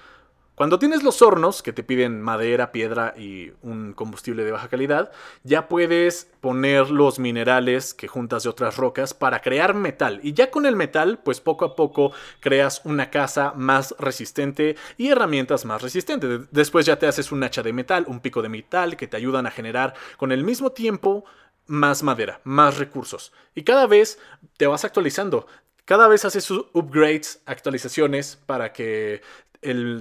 Cuando 0.56 0.78
tienes 0.78 1.02
los 1.02 1.24
hornos 1.24 1.64
que 1.64 1.74
te 1.74 1.82
piden 1.82 2.22
madera, 2.22 2.72
piedra 2.72 3.16
y 3.18 3.54
un 3.64 3.94
combustible 3.94 4.44
de 4.44 4.52
baja 4.52 4.68
calidad, 4.68 5.12
ya 5.42 5.68
puedes 5.68 6.32
poner 6.42 6.92
los 6.92 7.18
minerales 7.18 7.96
que 7.96 8.08
juntas 8.08 8.44
de 8.44 8.50
otras 8.50 8.78
rocas 8.78 9.16
para 9.16 9.42
crear 9.42 9.74
metal. 9.74 10.20
Y 10.22 10.34
ya 10.34 10.52
con 10.52 10.68
el 10.68 10.76
metal, 10.76 11.18
pues 11.18 11.42
poco 11.42 11.66
a 11.66 11.76
poco 11.76 12.12
creas 12.40 12.82
una 12.84 13.10
casa 13.10 13.54
más 13.56 13.96
resistente 13.98 14.76
y 14.96 15.08
herramientas 15.08 15.66
más 15.66 15.82
resistentes. 15.82 16.42
Después 16.52 16.86
ya 16.86 17.00
te 17.00 17.08
haces 17.08 17.32
un 17.32 17.44
hacha 17.44 17.64
de 17.64 17.74
metal, 17.74 18.06
un 18.08 18.20
pico 18.20 18.44
de 18.44 18.50
metal 18.50 18.96
que 18.96 19.08
te 19.08 19.18
ayudan 19.18 19.48
a 19.48 19.52
generar 19.52 19.96
con 20.18 20.32
el 20.32 20.44
mismo 20.44 20.72
tiempo 20.72 21.26
más 21.66 22.04
madera, 22.04 22.42
más 22.44 22.78
recursos. 22.78 23.34
Y 23.56 23.64
cada 23.64 23.88
vez 23.88 24.20
te 24.58 24.68
vas 24.68 24.86
actualizando. 24.86 25.48
Cada 25.86 26.08
vez 26.08 26.24
haces 26.24 26.46
sus 26.46 26.66
upgrades, 26.72 27.42
actualizaciones 27.46 28.38
para 28.46 28.72
que 28.72 29.22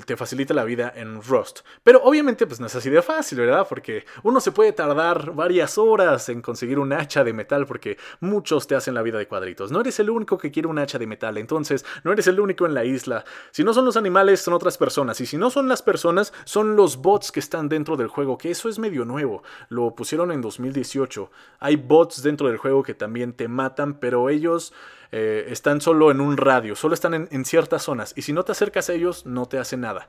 te 0.04 0.16
facilita 0.16 0.54
la 0.54 0.64
vida 0.64 0.92
en 0.94 1.22
Rust. 1.22 1.60
Pero 1.82 2.02
obviamente 2.02 2.46
pues 2.46 2.58
no 2.58 2.66
es 2.66 2.74
así 2.74 2.90
de 2.90 3.00
fácil, 3.00 3.38
¿verdad? 3.38 3.66
Porque 3.68 4.04
uno 4.22 4.40
se 4.40 4.50
puede 4.50 4.72
tardar 4.72 5.32
varias 5.32 5.78
horas 5.78 6.28
en 6.28 6.42
conseguir 6.42 6.78
un 6.78 6.92
hacha 6.92 7.22
de 7.22 7.32
metal 7.32 7.66
porque 7.66 7.96
muchos 8.20 8.66
te 8.66 8.74
hacen 8.74 8.94
la 8.94 9.02
vida 9.02 9.18
de 9.18 9.28
cuadritos. 9.28 9.70
No 9.70 9.80
eres 9.80 10.00
el 10.00 10.10
único 10.10 10.36
que 10.36 10.50
quiere 10.50 10.68
un 10.68 10.78
hacha 10.78 10.98
de 10.98 11.06
metal, 11.06 11.38
entonces 11.38 11.84
no 12.02 12.12
eres 12.12 12.26
el 12.26 12.40
único 12.40 12.66
en 12.66 12.74
la 12.74 12.84
isla. 12.84 13.24
Si 13.50 13.62
no 13.62 13.72
son 13.72 13.84
los 13.84 13.96
animales, 13.96 14.40
son 14.40 14.54
otras 14.54 14.78
personas. 14.78 15.20
Y 15.20 15.26
si 15.26 15.36
no 15.36 15.50
son 15.50 15.68
las 15.68 15.82
personas, 15.82 16.32
son 16.44 16.74
los 16.74 16.96
bots 16.96 17.30
que 17.30 17.40
están 17.40 17.68
dentro 17.68 17.96
del 17.96 18.08
juego, 18.08 18.38
que 18.38 18.50
eso 18.50 18.68
es 18.68 18.78
medio 18.78 19.04
nuevo. 19.04 19.42
Lo 19.68 19.94
pusieron 19.94 20.32
en 20.32 20.40
2018. 20.42 21.30
Hay 21.60 21.76
bots 21.76 22.22
dentro 22.22 22.48
del 22.48 22.56
juego 22.56 22.82
que 22.82 22.94
también 22.94 23.32
te 23.32 23.48
matan, 23.48 23.98
pero 24.00 24.28
ellos... 24.28 24.72
Eh, 25.14 25.47
están 25.50 25.83
solo 25.83 26.11
en 26.11 26.23
un 26.23 26.38
radio, 26.38 26.75
solo 26.75 26.95
están 26.95 27.12
en, 27.12 27.28
en, 27.31 27.45
ciertas 27.45 27.83
zonas 27.83 28.14
y 28.16 28.23
si 28.23 28.33
no 28.33 28.45
te 28.45 28.52
acercas 28.52 28.88
a 28.88 28.95
ellos 28.95 29.26
no 29.26 29.45
te 29.45 29.59
hacen 29.59 29.83
nada. 29.83 30.09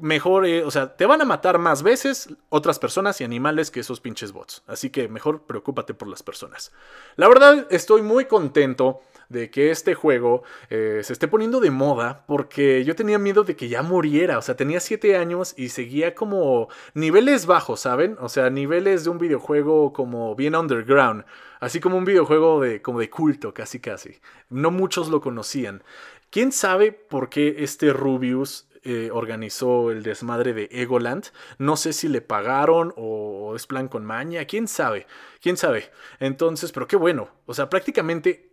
Mejor, 0.00 0.46
eh, 0.46 0.64
o 0.64 0.70
sea, 0.70 0.96
te 0.96 1.06
van 1.06 1.20
a 1.22 1.24
matar 1.24 1.58
más 1.58 1.82
veces 1.82 2.28
otras 2.48 2.78
personas 2.78 3.20
y 3.20 3.24
animales 3.24 3.70
que 3.70 3.80
esos 3.80 4.00
pinches 4.00 4.32
bots. 4.32 4.62
Así 4.66 4.90
que 4.90 5.08
mejor 5.08 5.42
preocúpate 5.42 5.94
por 5.94 6.08
las 6.08 6.22
personas. 6.22 6.72
La 7.16 7.28
verdad, 7.28 7.66
estoy 7.70 8.02
muy 8.02 8.24
contento 8.24 9.02
de 9.30 9.50
que 9.50 9.70
este 9.70 9.94
juego 9.94 10.42
eh, 10.68 11.00
se 11.04 11.12
esté 11.12 11.28
poniendo 11.28 11.60
de 11.60 11.70
moda 11.70 12.24
porque 12.26 12.84
yo 12.84 12.96
tenía 12.96 13.18
miedo 13.18 13.44
de 13.44 13.56
que 13.56 13.68
ya 13.68 13.82
muriera, 13.82 14.38
o 14.38 14.42
sea, 14.42 14.56
tenía 14.56 14.80
7 14.80 15.16
años 15.16 15.54
y 15.56 15.68
seguía 15.68 16.14
como 16.14 16.68
niveles 16.94 17.46
bajos, 17.46 17.80
¿saben? 17.80 18.16
O 18.20 18.28
sea, 18.28 18.50
niveles 18.50 19.04
de 19.04 19.10
un 19.10 19.18
videojuego 19.18 19.92
como 19.92 20.34
bien 20.34 20.56
underground, 20.56 21.24
así 21.60 21.78
como 21.78 21.96
un 21.96 22.04
videojuego 22.04 22.60
de 22.60 22.82
como 22.82 22.98
de 22.98 23.08
culto, 23.08 23.54
casi 23.54 23.78
casi. 23.78 24.18
No 24.48 24.72
muchos 24.72 25.08
lo 25.08 25.20
conocían. 25.20 25.84
¿Quién 26.30 26.52
sabe 26.52 26.92
por 26.92 27.28
qué 27.28 27.56
este 27.58 27.92
Rubius 27.92 28.68
eh, 28.82 29.10
organizó 29.12 29.90
el 29.90 30.02
desmadre 30.02 30.52
de 30.54 30.68
Egoland. 30.72 31.26
No 31.58 31.76
sé 31.76 31.92
si 31.92 32.08
le 32.08 32.20
pagaron 32.20 32.94
o 32.96 33.54
es 33.54 33.66
plan 33.66 33.88
con 33.88 34.04
maña. 34.04 34.44
¿Quién 34.44 34.68
sabe? 34.68 35.06
¿Quién 35.42 35.56
sabe? 35.56 35.90
Entonces, 36.18 36.72
pero 36.72 36.86
qué 36.86 36.96
bueno. 36.96 37.28
O 37.46 37.54
sea, 37.54 37.68
prácticamente 37.68 38.50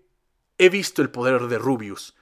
he 0.57 0.69
visto 0.69 1.01
el 1.01 1.10
poder 1.10 1.48
de 1.48 1.57
Rubius. 1.57 2.15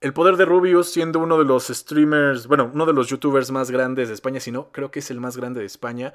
El 0.00 0.12
poder 0.12 0.36
de 0.36 0.44
Rubius 0.44 0.92
siendo 0.92 1.18
uno 1.18 1.38
de 1.38 1.44
los 1.44 1.68
streamers, 1.68 2.46
bueno, 2.46 2.70
uno 2.74 2.86
de 2.86 2.92
los 2.92 3.08
youtubers 3.08 3.50
más 3.50 3.70
grandes 3.70 4.08
de 4.08 4.14
España, 4.14 4.40
si 4.40 4.50
no, 4.50 4.70
creo 4.70 4.90
que 4.90 4.98
es 4.98 5.10
el 5.10 5.20
más 5.20 5.36
grande 5.36 5.60
de 5.60 5.66
España 5.66 6.12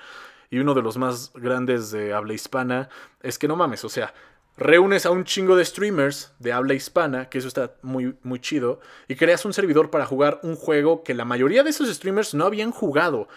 y 0.50 0.60
uno 0.60 0.74
de 0.74 0.82
los 0.82 0.98
más 0.98 1.32
grandes 1.34 1.90
de 1.92 2.14
habla 2.14 2.34
hispana, 2.34 2.90
es 3.22 3.40
que 3.40 3.48
no 3.48 3.56
mames, 3.56 3.84
o 3.86 3.90
sea, 3.90 4.14
reúnes 4.60 5.06
a 5.06 5.12
un 5.12 5.24
chingo 5.24 5.56
de 5.56 5.66
streamers 5.66 6.34
de 6.40 6.52
habla 6.52 6.74
hispana, 6.74 7.30
que 7.30 7.40
eso 7.40 7.48
está 7.48 7.76
muy, 7.82 8.16
muy 8.24 8.40
chido, 8.40 8.80
y 9.08 9.16
creas 9.16 9.46
un 9.46 9.54
servidor 9.54 9.90
para 9.90 10.06
jugar 10.06 10.40
un 10.44 10.56
juego 10.56 11.04
que 11.04 11.14
la 11.14 11.26
mayoría 11.26 11.64
de 11.64 11.72
esos 11.72 11.90
streamers 11.90 12.34
no 12.34 12.46
habían 12.46 12.72
jugado. 12.72 13.28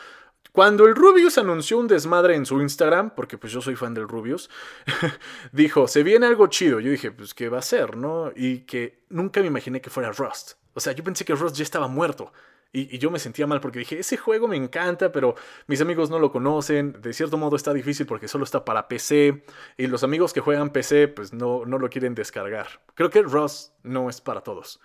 Cuando 0.53 0.87
el 0.87 0.95
Rubius 0.95 1.39
anunció 1.39 1.79
un 1.79 1.89
desmadre 1.89 2.35
en 2.35 2.45
su 2.45 2.61
Instagram, 2.61 3.15
porque 3.15 3.39
pues 3.39 3.53
yo 3.53 3.63
soy 3.63 3.75
fan 3.75 3.95
del 3.95 4.09
Rubius, 4.09 4.51
dijo, 5.53 5.89
se 5.89 6.03
viene 6.03 6.27
algo 6.27 6.49
chido. 6.49 6.79
Yo 6.79 6.91
dije, 6.91 7.11
pues 7.11 7.33
¿qué 7.33 7.49
va 7.49 7.59
a 7.59 7.63
ser, 7.63 7.97
no? 7.97 8.33
Y 8.37 8.61
que 8.61 9.05
nunca 9.09 9.41
me 9.41 9.47
imaginé 9.47 9.81
que 9.81 9.89
fuera 9.89 10.13
Rust. 10.13 10.53
O 10.75 10.81
sea, 10.81 10.93
yo 10.93 11.03
pensé 11.03 11.25
que 11.25 11.35
Rust 11.35 11.57
ya 11.57 11.63
estaba 11.63 11.89
muerto. 11.89 12.33
Y, 12.73 12.99
yo 12.99 13.11
me 13.11 13.19
sentía 13.19 13.47
mal 13.47 13.61
porque 13.61 13.81
dije, 13.81 13.99
ese 13.99 14.17
juego 14.17 14.49
me 14.49 14.57
encanta, 14.57 15.13
pero 15.13 15.35
mis 15.67 15.81
amigos 15.81 16.11
no 16.11 16.19
lo 16.19 16.33
conocen. 16.33 17.01
De 17.01 17.13
cierto 17.13 17.37
modo 17.37 17.57
está 17.57 17.75
difícil 17.75 18.07
porque 18.07 18.29
solo 18.29 18.45
está 18.45 18.65
para 18.65 18.89
PC. 18.89 19.45
Y 19.77 19.87
los 19.87 20.05
amigos 20.05 20.33
que 20.33 20.41
juegan 20.41 20.71
PC, 20.71 21.09
pues 21.09 21.33
no, 21.33 21.67
no 21.67 21.79
lo 21.79 21.91
quieren 21.91 22.15
descargar. 22.15 22.67
Creo 22.95 23.11
que 23.11 23.23
Rust 23.23 23.75
no 23.83 24.09
es 24.09 24.21
para 24.21 24.41
todos. 24.41 24.81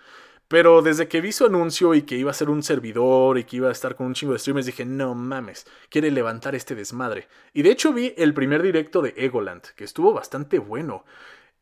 Pero 0.48 0.80
desde 0.80 1.08
que 1.08 1.20
vi 1.20 1.30
su 1.32 1.44
anuncio 1.44 1.94
y 1.94 2.02
que 2.02 2.16
iba 2.16 2.30
a 2.30 2.34
ser 2.34 2.48
un 2.48 2.62
servidor 2.62 3.36
y 3.36 3.44
que 3.44 3.56
iba 3.56 3.68
a 3.68 3.72
estar 3.72 3.94
con 3.94 4.06
un 4.06 4.14
chingo 4.14 4.32
de 4.32 4.38
streamers, 4.38 4.64
dije, 4.64 4.86
no 4.86 5.14
mames, 5.14 5.66
quiere 5.90 6.10
levantar 6.10 6.54
este 6.54 6.74
desmadre. 6.74 7.28
Y 7.52 7.60
de 7.60 7.70
hecho 7.70 7.92
vi 7.92 8.14
el 8.16 8.32
primer 8.32 8.62
directo 8.62 9.02
de 9.02 9.12
Egoland, 9.16 9.62
que 9.76 9.84
estuvo 9.84 10.14
bastante 10.14 10.58
bueno. 10.58 11.04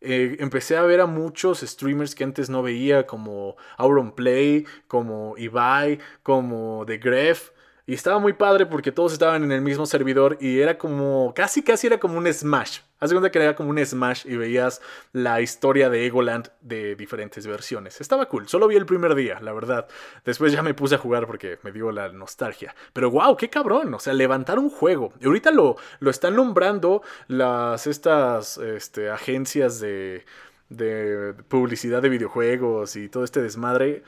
Eh, 0.00 0.36
empecé 0.40 0.76
a 0.76 0.82
ver 0.82 1.00
a 1.00 1.06
muchos 1.06 1.60
streamers 1.60 2.14
que 2.14 2.24
antes 2.24 2.50
no 2.50 2.62
veía, 2.62 3.06
como 3.06 3.56
Auron 3.78 4.12
Play, 4.14 4.66
como 4.88 5.36
Ibai, 5.38 5.98
como 6.22 6.84
The 6.86 6.98
Gref. 6.98 7.50
Y 7.88 7.94
estaba 7.94 8.18
muy 8.18 8.32
padre 8.32 8.66
porque 8.66 8.90
todos 8.90 9.12
estaban 9.12 9.44
en 9.44 9.52
el 9.52 9.60
mismo 9.60 9.86
servidor 9.86 10.36
y 10.40 10.58
era 10.58 10.76
como, 10.76 11.32
casi 11.36 11.62
casi 11.62 11.86
era 11.86 11.98
como 12.00 12.18
un 12.18 12.26
Smash. 12.32 12.80
Haz 12.98 13.12
cuenta 13.12 13.30
que 13.30 13.38
era 13.38 13.54
como 13.54 13.70
un 13.70 13.84
Smash 13.84 14.26
y 14.26 14.36
veías 14.36 14.82
la 15.12 15.40
historia 15.40 15.88
de 15.88 16.04
Egoland 16.04 16.48
de 16.62 16.96
diferentes 16.96 17.46
versiones. 17.46 18.00
Estaba 18.00 18.26
cool, 18.26 18.48
solo 18.48 18.66
vi 18.66 18.74
el 18.74 18.86
primer 18.86 19.14
día, 19.14 19.38
la 19.40 19.52
verdad. 19.52 19.86
Después 20.24 20.52
ya 20.52 20.62
me 20.62 20.74
puse 20.74 20.96
a 20.96 20.98
jugar 20.98 21.28
porque 21.28 21.60
me 21.62 21.70
dio 21.70 21.92
la 21.92 22.08
nostalgia. 22.08 22.74
Pero 22.92 23.08
wow, 23.12 23.36
qué 23.36 23.48
cabrón, 23.50 23.94
o 23.94 24.00
sea, 24.00 24.14
levantar 24.14 24.58
un 24.58 24.68
juego. 24.70 25.12
Y 25.20 25.26
ahorita 25.26 25.52
lo, 25.52 25.76
lo 26.00 26.10
están 26.10 26.34
nombrando 26.34 27.02
las, 27.28 27.86
estas 27.86 28.58
este, 28.58 29.10
agencias 29.10 29.78
de, 29.78 30.24
de 30.70 31.34
publicidad 31.46 32.02
de 32.02 32.08
videojuegos 32.08 32.96
y 32.96 33.08
todo 33.08 33.22
este 33.22 33.42
desmadre 33.42 34.02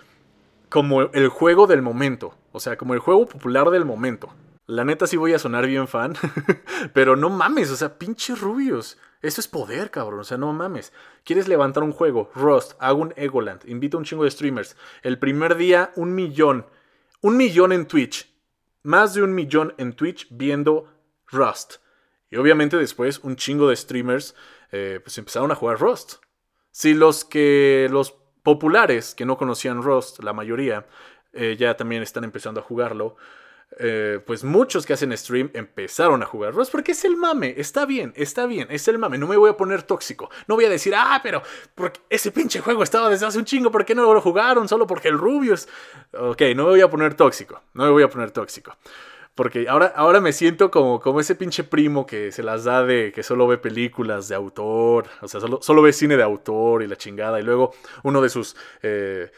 como 0.68 1.02
el 1.02 1.28
juego 1.28 1.66
del 1.66 1.82
momento. 1.82 2.34
O 2.52 2.60
sea, 2.60 2.76
como 2.76 2.94
el 2.94 3.00
juego 3.00 3.26
popular 3.26 3.70
del 3.70 3.84
momento. 3.84 4.32
La 4.66 4.84
neta 4.84 5.06
sí 5.06 5.16
voy 5.16 5.32
a 5.32 5.38
sonar 5.38 5.66
bien 5.66 5.88
fan, 5.88 6.14
pero 6.92 7.16
no 7.16 7.30
mames, 7.30 7.70
o 7.70 7.76
sea, 7.76 7.98
pinches 7.98 8.40
rubios. 8.40 8.98
Eso 9.22 9.40
es 9.40 9.48
poder, 9.48 9.90
cabrón, 9.90 10.20
o 10.20 10.24
sea, 10.24 10.36
no 10.36 10.52
mames. 10.52 10.92
¿Quieres 11.24 11.48
levantar 11.48 11.82
un 11.82 11.92
juego? 11.92 12.30
Rust, 12.34 12.74
hago 12.78 13.00
un 13.00 13.14
Egoland, 13.16 13.66
invito 13.66 13.96
a 13.96 14.00
un 14.00 14.04
chingo 14.04 14.24
de 14.24 14.30
streamers. 14.30 14.76
El 15.02 15.18
primer 15.18 15.56
día, 15.56 15.90
un 15.96 16.14
millón. 16.14 16.66
Un 17.22 17.36
millón 17.36 17.72
en 17.72 17.86
Twitch. 17.86 18.30
Más 18.82 19.14
de 19.14 19.22
un 19.22 19.34
millón 19.34 19.74
en 19.78 19.94
Twitch 19.94 20.28
viendo 20.30 20.92
Rust. 21.26 21.76
Y 22.30 22.36
obviamente 22.36 22.76
después 22.76 23.20
un 23.20 23.36
chingo 23.36 23.68
de 23.68 23.76
streamers 23.76 24.34
eh, 24.70 25.00
pues 25.02 25.16
empezaron 25.16 25.50
a 25.50 25.54
jugar 25.54 25.80
Rust. 25.80 26.16
Si 26.70 26.94
los 26.94 27.24
que 27.24 27.88
los 27.90 28.17
populares 28.48 29.14
que 29.14 29.26
no 29.26 29.36
conocían 29.36 29.82
Rust, 29.82 30.22
la 30.22 30.32
mayoría, 30.32 30.86
eh, 31.34 31.56
ya 31.58 31.76
también 31.76 32.02
están 32.02 32.24
empezando 32.24 32.60
a 32.60 32.62
jugarlo. 32.62 33.16
Eh, 33.78 34.20
pues 34.26 34.42
muchos 34.42 34.86
que 34.86 34.94
hacen 34.94 35.14
stream 35.14 35.50
empezaron 35.52 36.22
a 36.22 36.26
jugar 36.26 36.54
Rust 36.54 36.72
porque 36.72 36.92
es 36.92 37.04
el 37.04 37.18
mame, 37.18 37.52
está 37.58 37.84
bien, 37.84 38.14
está 38.16 38.46
bien, 38.46 38.66
es 38.70 38.88
el 38.88 38.98
mame, 38.98 39.18
no 39.18 39.26
me 39.26 39.36
voy 39.36 39.50
a 39.50 39.56
poner 39.58 39.82
tóxico, 39.82 40.30
no 40.46 40.54
voy 40.54 40.64
a 40.64 40.70
decir, 40.70 40.94
ah, 40.96 41.20
pero 41.22 41.42
porque 41.74 42.00
ese 42.08 42.32
pinche 42.32 42.60
juego 42.60 42.82
estaba 42.82 43.10
desde 43.10 43.26
hace 43.26 43.38
un 43.38 43.44
chingo, 43.44 43.70
¿por 43.70 43.84
qué 43.84 43.94
no 43.94 44.14
lo 44.14 44.22
jugaron? 44.22 44.66
Solo 44.66 44.86
porque 44.86 45.08
el 45.08 45.18
Rubius. 45.18 45.68
Ok, 46.14 46.40
no 46.56 46.64
me 46.64 46.70
voy 46.70 46.80
a 46.80 46.88
poner 46.88 47.12
tóxico, 47.12 47.60
no 47.74 47.84
me 47.84 47.90
voy 47.90 48.02
a 48.02 48.08
poner 48.08 48.30
tóxico. 48.30 48.74
Porque 49.38 49.68
ahora, 49.68 49.92
ahora 49.94 50.20
me 50.20 50.32
siento 50.32 50.68
como, 50.72 50.98
como 50.98 51.20
ese 51.20 51.36
pinche 51.36 51.62
primo 51.62 52.06
que 52.06 52.32
se 52.32 52.42
las 52.42 52.64
da 52.64 52.82
de 52.82 53.12
que 53.12 53.22
solo 53.22 53.46
ve 53.46 53.56
películas 53.56 54.26
de 54.26 54.34
autor, 54.34 55.06
o 55.20 55.28
sea, 55.28 55.38
solo, 55.38 55.60
solo 55.62 55.80
ve 55.80 55.92
cine 55.92 56.16
de 56.16 56.24
autor 56.24 56.82
y 56.82 56.88
la 56.88 56.96
chingada, 56.96 57.38
y 57.38 57.44
luego 57.44 57.72
uno 58.02 58.20
de 58.20 58.30
sus... 58.30 58.56
Eh, 58.82 59.30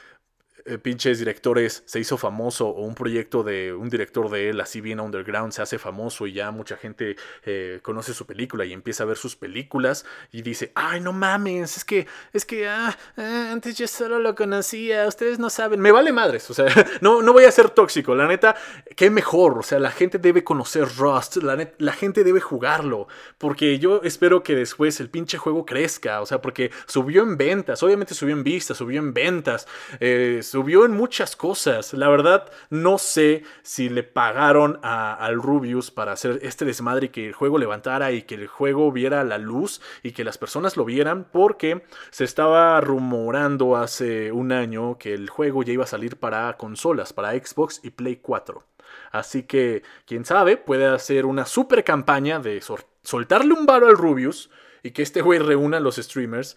eh, 0.70 0.78
pinches 0.78 1.18
directores 1.18 1.82
se 1.84 1.98
hizo 1.98 2.16
famoso 2.16 2.68
o 2.68 2.82
un 2.82 2.94
proyecto 2.94 3.42
de 3.42 3.72
un 3.72 3.90
director 3.90 4.30
de 4.30 4.50
él 4.50 4.60
así 4.60 4.80
bien 4.80 5.00
underground 5.00 5.52
se 5.52 5.62
hace 5.62 5.78
famoso 5.78 6.26
y 6.26 6.32
ya 6.32 6.50
mucha 6.52 6.76
gente 6.76 7.16
eh, 7.44 7.80
conoce 7.82 8.14
su 8.14 8.24
película 8.26 8.64
y 8.64 8.72
empieza 8.72 9.02
a 9.02 9.06
ver 9.06 9.16
sus 9.16 9.34
películas 9.34 10.06
y 10.30 10.42
dice, 10.42 10.70
ay 10.76 11.00
no 11.00 11.12
mames, 11.12 11.76
es 11.76 11.84
que, 11.84 12.06
es 12.32 12.44
que 12.44 12.68
ah, 12.68 12.96
ah, 13.16 13.50
antes 13.52 13.76
yo 13.76 13.88
solo 13.88 14.20
lo 14.20 14.34
conocía, 14.34 15.06
ustedes 15.06 15.38
no 15.38 15.50
saben, 15.50 15.80
me 15.80 15.90
vale 15.90 16.12
madres, 16.12 16.48
o 16.50 16.54
sea, 16.54 16.66
no, 17.00 17.22
no 17.22 17.32
voy 17.32 17.44
a 17.44 17.50
ser 17.50 17.70
tóxico, 17.70 18.14
la 18.14 18.28
neta, 18.28 18.54
qué 18.96 19.10
mejor, 19.10 19.58
o 19.58 19.62
sea, 19.62 19.78
la 19.78 19.90
gente 19.90 20.18
debe 20.18 20.44
conocer 20.44 20.86
Rust, 20.96 21.36
la, 21.38 21.68
la 21.78 21.92
gente 21.92 22.22
debe 22.22 22.40
jugarlo, 22.40 23.08
porque 23.38 23.78
yo 23.78 24.02
espero 24.04 24.42
que 24.42 24.54
después 24.54 25.00
el 25.00 25.10
pinche 25.10 25.36
juego 25.36 25.66
crezca, 25.66 26.20
o 26.20 26.26
sea, 26.26 26.40
porque 26.40 26.70
subió 26.86 27.22
en 27.22 27.36
ventas, 27.36 27.82
obviamente 27.82 28.14
subió 28.14 28.34
en 28.34 28.44
vistas, 28.44 28.76
subió 28.76 29.00
en 29.00 29.12
ventas, 29.12 29.66
eh, 29.98 30.40
subió 30.42 30.59
en 30.68 30.92
muchas 30.92 31.36
cosas. 31.36 31.92
La 31.94 32.08
verdad, 32.08 32.50
no 32.70 32.98
sé 32.98 33.42
si 33.62 33.88
le 33.88 34.02
pagaron 34.02 34.78
a, 34.82 35.14
al 35.14 35.42
Rubius 35.42 35.90
para 35.90 36.12
hacer 36.12 36.38
este 36.42 36.64
desmadre 36.64 37.06
y 37.06 37.08
que 37.10 37.28
el 37.28 37.32
juego 37.32 37.58
levantara 37.58 38.12
y 38.12 38.22
que 38.22 38.34
el 38.36 38.46
juego 38.46 38.92
viera 38.92 39.24
la 39.24 39.38
luz 39.38 39.80
y 40.02 40.12
que 40.12 40.24
las 40.24 40.38
personas 40.38 40.76
lo 40.76 40.84
vieran, 40.84 41.26
porque 41.32 41.82
se 42.10 42.24
estaba 42.24 42.80
rumorando 42.80 43.76
hace 43.76 44.32
un 44.32 44.52
año 44.52 44.98
que 44.98 45.14
el 45.14 45.28
juego 45.28 45.62
ya 45.62 45.72
iba 45.72 45.84
a 45.84 45.88
salir 45.88 46.16
para 46.16 46.56
consolas, 46.56 47.12
para 47.12 47.32
Xbox 47.32 47.80
y 47.82 47.90
Play 47.90 48.16
4. 48.16 48.64
Así 49.10 49.44
que, 49.44 49.82
quién 50.06 50.24
sabe, 50.24 50.56
puede 50.56 50.86
hacer 50.86 51.26
una 51.26 51.46
super 51.46 51.84
campaña 51.84 52.38
de 52.38 52.62
soltarle 53.02 53.54
un 53.54 53.66
varo 53.66 53.88
al 53.88 53.96
Rubius 53.96 54.50
y 54.82 54.92
que 54.92 55.02
este 55.02 55.20
güey 55.20 55.38
reúna 55.38 55.78
a 55.78 55.80
los 55.80 55.96
streamers 55.96 56.56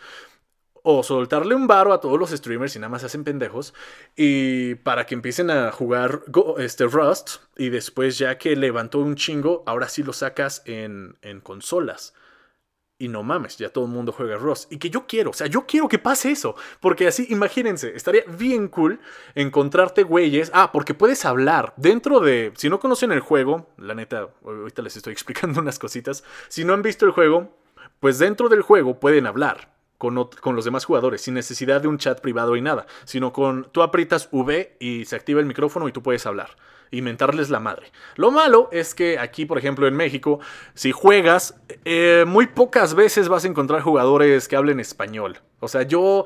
o 0.84 1.02
soltarle 1.02 1.56
un 1.56 1.66
varo 1.66 1.94
a 1.94 2.02
todos 2.02 2.20
los 2.20 2.30
streamers 2.30 2.76
y 2.76 2.80
nada 2.80 2.90
más 2.90 3.02
se 3.02 3.08
hacen 3.08 3.24
pendejos 3.24 3.74
y 4.16 4.76
para 4.76 5.06
que 5.06 5.16
empiecen 5.16 5.50
a 5.50 5.72
jugar 5.72 6.24
este 6.58 6.86
Rust 6.86 7.38
y 7.58 7.70
después 7.70 8.18
ya 8.18 8.38
que 8.38 8.56
levantó 8.56 9.00
un 9.00 9.16
chingo, 9.16 9.64
ahora 9.66 9.88
sí 9.88 10.04
lo 10.04 10.14
sacas 10.14 10.62
en, 10.66 11.18
en 11.22 11.40
consolas. 11.40 12.14
Y 13.00 13.08
no 13.08 13.24
mames, 13.24 13.58
ya 13.58 13.70
todo 13.70 13.86
el 13.86 13.92
mundo 13.92 14.12
juega 14.12 14.38
Rust. 14.38 14.72
Y 14.72 14.78
que 14.78 14.90
yo 14.90 15.08
quiero, 15.08 15.32
o 15.32 15.34
sea, 15.34 15.48
yo 15.48 15.66
quiero 15.66 15.90
que 15.90 16.00
pase 16.00 16.32
eso. 16.32 16.56
Porque 16.80 17.08
así, 17.08 17.26
imagínense, 17.32 17.94
estaría 17.96 18.24
bien 18.28 18.68
cool 18.70 19.00
encontrarte 19.36 20.04
güeyes. 20.04 20.52
Ah, 20.54 20.72
porque 20.72 20.94
puedes 20.94 21.26
hablar 21.26 21.74
dentro 21.76 22.22
de. 22.22 22.54
Si 22.56 22.70
no 22.70 22.80
conocen 22.80 23.12
el 23.12 23.20
juego, 23.20 23.68
la 23.78 23.94
neta, 23.94 24.30
ahorita 24.46 24.84
les 24.84 24.96
estoy 24.96 25.12
explicando 25.14 25.60
unas 25.60 25.80
cositas. 25.80 26.24
Si 26.48 26.64
no 26.64 26.74
han 26.74 26.82
visto 26.82 27.06
el 27.06 27.12
juego, 27.12 27.58
pues 28.00 28.20
dentro 28.20 28.48
del 28.48 28.62
juego 28.62 29.00
pueden 29.00 29.26
hablar 29.26 29.73
con, 30.12 30.56
los 30.56 30.66
demás 30.66 30.84
jugadores, 30.84 31.22
sin 31.22 31.34
necesidad 31.34 31.82
de 31.82 31.88
un 31.88 31.98
chat 31.98 32.20
privado 32.20 32.58
y 32.58 32.62
nada, 32.62 32.86
sino 33.06 33.32
con 33.32 33.70
tú 33.72 33.82
aprietas 33.82 34.28
V 34.32 34.76
y 34.80 35.06
se 35.06 35.16
activa 35.16 35.40
el 35.40 35.46
micrófono 35.46 35.88
y 35.88 35.94
tú 35.94 36.04
puedes 36.04 36.26
hablar 36.26 36.58
y 36.92 37.02
mentarles 37.02 37.50
la 37.50 37.62
madre. 37.62 37.92
Lo 38.16 38.30
malo 38.30 38.68
es 38.74 38.94
que 38.94 39.18
aquí, 39.18 39.46
por 39.46 39.58
ejemplo, 39.58 39.88
en 39.88 39.96
México, 39.96 40.40
si 40.74 40.92
juegas, 40.92 41.56
eh, 41.86 42.26
muy 42.28 42.48
pocas 42.48 42.96
veces 42.96 43.30
vas 43.30 43.46
a 43.46 43.48
encontrar 43.48 43.82
jugadores 43.82 44.50
que 44.50 44.58
hablen 44.58 44.82
español. 44.82 45.38
O 45.62 45.70
sea, 45.70 45.84
yo 45.84 46.26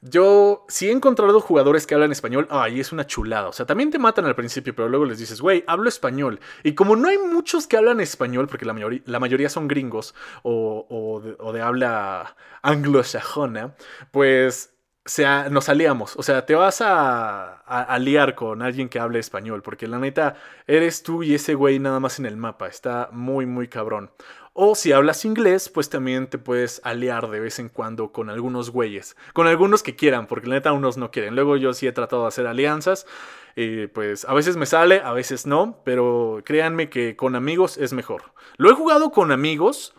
Yo 0.00 0.64
sí 0.68 0.88
he 0.88 0.92
encontrado 0.92 1.40
jugadores 1.40 1.86
que 1.86 1.94
hablan 1.94 2.12
español, 2.12 2.46
ay, 2.50 2.78
es 2.80 2.92
una 2.92 3.06
chulada. 3.06 3.48
O 3.48 3.52
sea, 3.52 3.66
también 3.66 3.90
te 3.90 3.98
matan 3.98 4.26
al 4.26 4.36
principio, 4.36 4.74
pero 4.74 4.88
luego 4.88 5.04
les 5.04 5.18
dices, 5.18 5.40
güey, 5.40 5.64
hablo 5.66 5.88
español. 5.88 6.40
Y 6.62 6.74
como 6.74 6.94
no 6.94 7.08
hay 7.08 7.18
muchos 7.18 7.66
que 7.66 7.76
hablan 7.76 8.00
español, 8.00 8.46
porque 8.46 8.64
la 8.64 9.18
mayoría, 9.18 9.48
son 9.48 9.66
gringos 9.66 10.14
o, 10.42 11.20
de, 11.52 11.60
habla 11.60 12.36
anglosajona, 12.62 13.74
pues 14.12 14.74
sea, 15.04 15.48
nos 15.50 15.68
aliamos. 15.68 16.16
O 16.16 16.22
sea, 16.22 16.46
te 16.46 16.54
vas 16.54 16.80
a, 16.80 17.62
a, 17.66 17.82
aliar 17.82 18.34
con 18.34 18.62
alguien 18.62 18.88
que 18.88 19.00
hable 19.00 19.18
español, 19.18 19.62
porque 19.62 19.88
la 19.88 19.98
neta, 19.98 20.36
eres 20.66 21.02
tú 21.02 21.22
y 21.22 21.34
ese 21.34 21.54
güey 21.54 21.78
nada 21.78 21.98
más 21.98 22.18
en 22.18 22.26
el 22.26 22.36
mapa. 22.36 22.68
Está 22.68 23.08
muy, 23.12 23.46
muy 23.46 23.68
cabrón. 23.68 24.10
O 24.52 24.74
si 24.74 24.92
hablas 24.92 25.24
inglés, 25.24 25.68
pues 25.68 25.88
también 25.88 26.28
te 26.28 26.38
puedes 26.38 26.80
aliar 26.84 27.28
de 27.30 27.40
vez 27.40 27.58
en 27.58 27.68
cuando 27.68 28.12
con 28.12 28.30
algunos 28.30 28.70
güeyes. 28.70 29.16
Con 29.32 29.46
algunos 29.46 29.82
que 29.82 29.96
quieran, 29.96 30.26
porque 30.26 30.48
la 30.48 30.56
neta 30.56 30.72
unos 30.72 30.96
no 30.96 31.10
quieren. 31.10 31.34
Luego 31.34 31.56
yo 31.56 31.72
sí 31.72 31.86
he 31.86 31.92
tratado 31.92 32.22
de 32.22 32.28
hacer 32.28 32.46
alianzas. 32.46 33.06
Y 33.54 33.86
pues 33.88 34.24
a 34.24 34.34
veces 34.34 34.56
me 34.56 34.66
sale, 34.66 35.00
a 35.04 35.12
veces 35.12 35.46
no. 35.46 35.80
Pero 35.84 36.42
créanme 36.44 36.90
que 36.90 37.16
con 37.16 37.36
amigos 37.36 37.78
es 37.78 37.92
mejor. 37.92 38.32
Lo 38.56 38.70
he 38.70 38.74
jugado 38.74 39.10
con 39.10 39.32
amigos. 39.32 39.94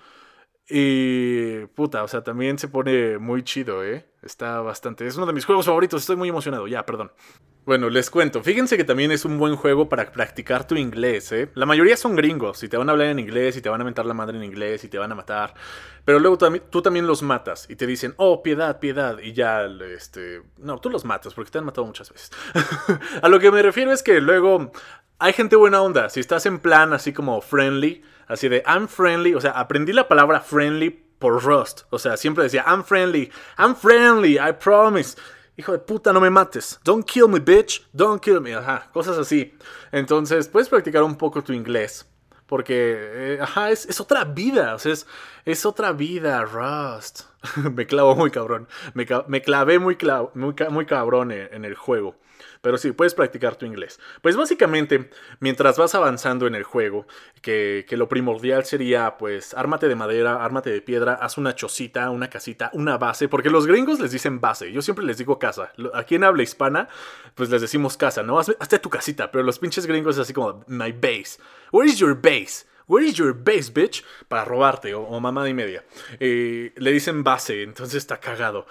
Y 0.70 1.65
puta, 1.68 2.03
o 2.03 2.08
sea, 2.08 2.24
también 2.24 2.60
se 2.60 2.68
pone 2.68 3.18
muy 3.18 3.44
chido, 3.44 3.84
¿eh? 3.84 4.06
Está 4.22 4.62
bastante. 4.62 5.08
Es 5.08 5.15
uno 5.15 5.25
de 5.25 5.34
mis 5.34 5.46
juegos 5.46 5.65
favoritos. 5.65 6.01
Estoy 6.01 6.15
muy 6.15 6.29
emocionado. 6.29 6.68
Ya, 6.68 6.86
perdón. 6.86 7.12
Bueno, 7.69 7.91
les 7.91 8.09
cuento. 8.09 8.41
Fíjense 8.41 8.77
que 8.77 8.83
también 8.83 9.11
es 9.11 9.25
un 9.25 9.38
buen 9.38 9.55
juego 9.55 9.89
para 9.89 10.11
practicar 10.11 10.65
tu 10.65 10.73
inglés, 10.73 11.31
¿eh? 11.31 11.51
La 11.53 11.67
mayoría 11.67 11.95
son 11.97 12.15
gringos 12.15 12.63
y 12.63 12.67
te 12.67 12.77
van 12.77 12.89
a 12.89 12.93
hablar 12.93 13.09
en 13.09 13.19
inglés 13.19 13.57
y 13.57 13.61
te 13.61 13.69
van 13.69 13.79
a 13.79 13.83
mentar 13.83 14.07
la 14.07 14.15
madre 14.15 14.38
en 14.38 14.43
inglés 14.43 14.83
y 14.85 14.88
te 14.88 14.97
van 14.97 15.11
a 15.11 15.13
matar. 15.13 15.53
Pero 16.03 16.17
luego 16.17 16.35
tú, 16.35 16.81
también 16.81 17.05
los 17.05 17.21
matas 17.21 17.67
y 17.69 17.75
te 17.75 17.85
dicen, 17.85 18.15
oh, 18.17 18.41
piedad, 18.41 18.79
piedad. 18.79 19.19
Y 19.19 19.33
ya, 19.33 19.65
este... 19.95 20.41
No, 20.57 20.79
tú 20.79 20.89
los 20.89 21.05
matas 21.05 21.35
porque 21.35 21.51
te 21.51 21.59
han 21.59 21.65
matado 21.65 21.85
muchas 21.85 22.11
veces. 22.11 22.31
a 23.21 23.29
lo 23.29 23.39
que 23.39 23.51
me 23.51 23.61
refiero 23.61 23.91
es 23.91 24.01
que 24.01 24.19
luego 24.19 24.71
hay 25.19 25.33
gente 25.33 25.55
buena 25.55 25.83
onda. 25.83 26.09
Si 26.09 26.19
estás 26.19 26.47
en 26.47 26.57
plan 26.57 26.91
así 26.91 27.13
como 27.13 27.39
friendly, 27.39 28.01
así 28.25 28.49
de 28.49 28.63
I'm 28.65 28.88
friendly, 28.88 29.35
o 29.35 29.41
sea, 29.41 29.51
aprendí 29.51 29.93
la 29.93 30.07
palabra 30.07 30.39
friendly 30.39 30.89
por 31.19 31.43
Rust. 31.43 31.81
O 31.91 31.99
sea, 31.99 32.17
siempre 32.17 32.45
decía 32.45 32.65
I'm 32.67 32.83
friendly, 32.83 33.31
I'm 33.59 33.75
friendly, 33.75 34.39
I 34.39 34.53
promise 34.59 35.15
hijo 35.60 35.74
de 35.74 35.80
puta, 35.80 36.13
no 36.13 36.22
me 36.22 36.30
mates. 36.30 36.80
Don't 36.86 37.06
kill 37.06 37.28
me, 37.28 37.39
bitch. 37.39 37.86
Don't 37.92 38.22
kill 38.22 38.39
me. 38.39 38.56
Ajá, 38.56 38.89
cosas 38.94 39.18
así. 39.18 39.54
Entonces, 39.92 40.48
puedes 40.48 40.70
practicar 40.70 41.04
un 41.04 41.18
poco 41.18 41.44
tu 41.44 41.51
inglés. 41.51 42.08
Porque, 42.46 42.75
eh, 43.36 43.39
ajá, 43.42 43.70
es, 43.70 44.00
otra 44.00 44.24
vida. 44.24 44.74
O 44.74 44.80
sea, 44.80 44.94
es, 44.94 45.06
es 45.44 45.66
otra 45.66 45.92
vida, 45.92 46.44
Rust. 46.46 47.24
me 47.75 47.86
clavo 47.86 48.15
muy 48.15 48.31
cabrón. 48.31 48.67
Me, 48.93 49.05
clavé 49.41 49.79
muy, 49.79 49.98
muy, 50.36 50.86
cabrón 50.86 51.31
en 51.31 51.65
el 51.65 51.75
juego. 51.75 52.15
Pero 52.62 52.77
sí, 52.77 52.91
puedes 52.91 53.13
practicar 53.13 53.55
tu 53.55 53.65
inglés. 53.65 54.00
Pues 54.22 54.36
básicamente, 54.36 55.10
mientras 55.39 55.77
vas 55.77 55.96
avanzando 55.96 56.46
en 56.48 56.55
el 56.55 56.63
juego, 56.63 57.08
que, 57.41 57.86
lo 57.91 58.10
primordial 58.10 58.65
sería, 58.65 59.17
pues, 59.17 59.53
ármate 59.53 59.88
de 59.88 59.96
madera, 59.96 60.43
ármate 60.43 60.69
de 60.69 60.81
piedra, 60.81 61.13
haz 61.13 61.38
una 61.38 61.55
chocita, 61.55 62.10
una 62.10 62.29
casita, 62.29 62.69
una 62.74 62.98
base, 62.98 63.29
porque 63.29 63.50
los 63.50 63.65
gringos 63.65 64.00
les 64.00 64.12
dicen 64.12 64.41
base, 64.41 64.72
yo 64.72 64.81
siempre 64.81 65.05
les 65.05 65.17
digo 65.17 65.39
casa. 65.39 65.72
Aquí 65.93 66.15
en 66.15 66.24
habla 66.24 66.43
hispana, 66.43 66.89
pues 67.36 67.50
les 67.50 67.62
decimos 67.62 67.98
casa, 67.98 68.24
¿no? 68.24 68.39
Hazte 68.39 68.79
tu 68.79 68.89
casita, 68.89 69.31
pero 69.31 69.43
los 69.43 69.60
pinches 69.60 69.86
gringos 69.86 70.15
es 70.15 70.22
así 70.22 70.34
como, 70.34 70.63
my 70.67 70.91
base. 70.91 71.39
Where 71.72 71.89
is 71.89 71.98
your 71.98 72.15
base? 72.15 72.65
Where 72.89 73.05
is 73.05 73.13
your 73.13 73.34
base, 73.34 73.72
bitch? 73.72 74.03
Para 74.27 74.43
robarte 74.43 74.93
o, 74.96 75.03
o 75.03 75.19
mamada 75.19 75.48
y 75.48 75.53
media. 75.53 75.86
Eh, 76.19 76.74
le 76.75 76.91
dicen 76.91 77.24
base, 77.24 77.62
entonces 77.62 77.96
está 77.96 78.19
cagado. 78.19 78.65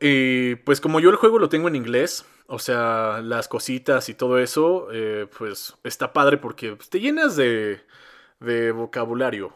Y 0.00 0.54
pues 0.54 0.80
como 0.80 1.00
yo 1.00 1.10
el 1.10 1.16
juego 1.16 1.38
lo 1.38 1.48
tengo 1.48 1.68
en 1.68 1.74
inglés, 1.74 2.24
o 2.46 2.58
sea, 2.58 3.20
las 3.22 3.48
cositas 3.48 4.08
y 4.08 4.14
todo 4.14 4.38
eso, 4.38 4.88
eh, 4.92 5.26
pues 5.36 5.74
está 5.84 6.12
padre 6.12 6.38
porque 6.38 6.76
te 6.88 7.00
llenas 7.00 7.36
de, 7.36 7.80
de 8.38 8.72
vocabulario. 8.72 9.54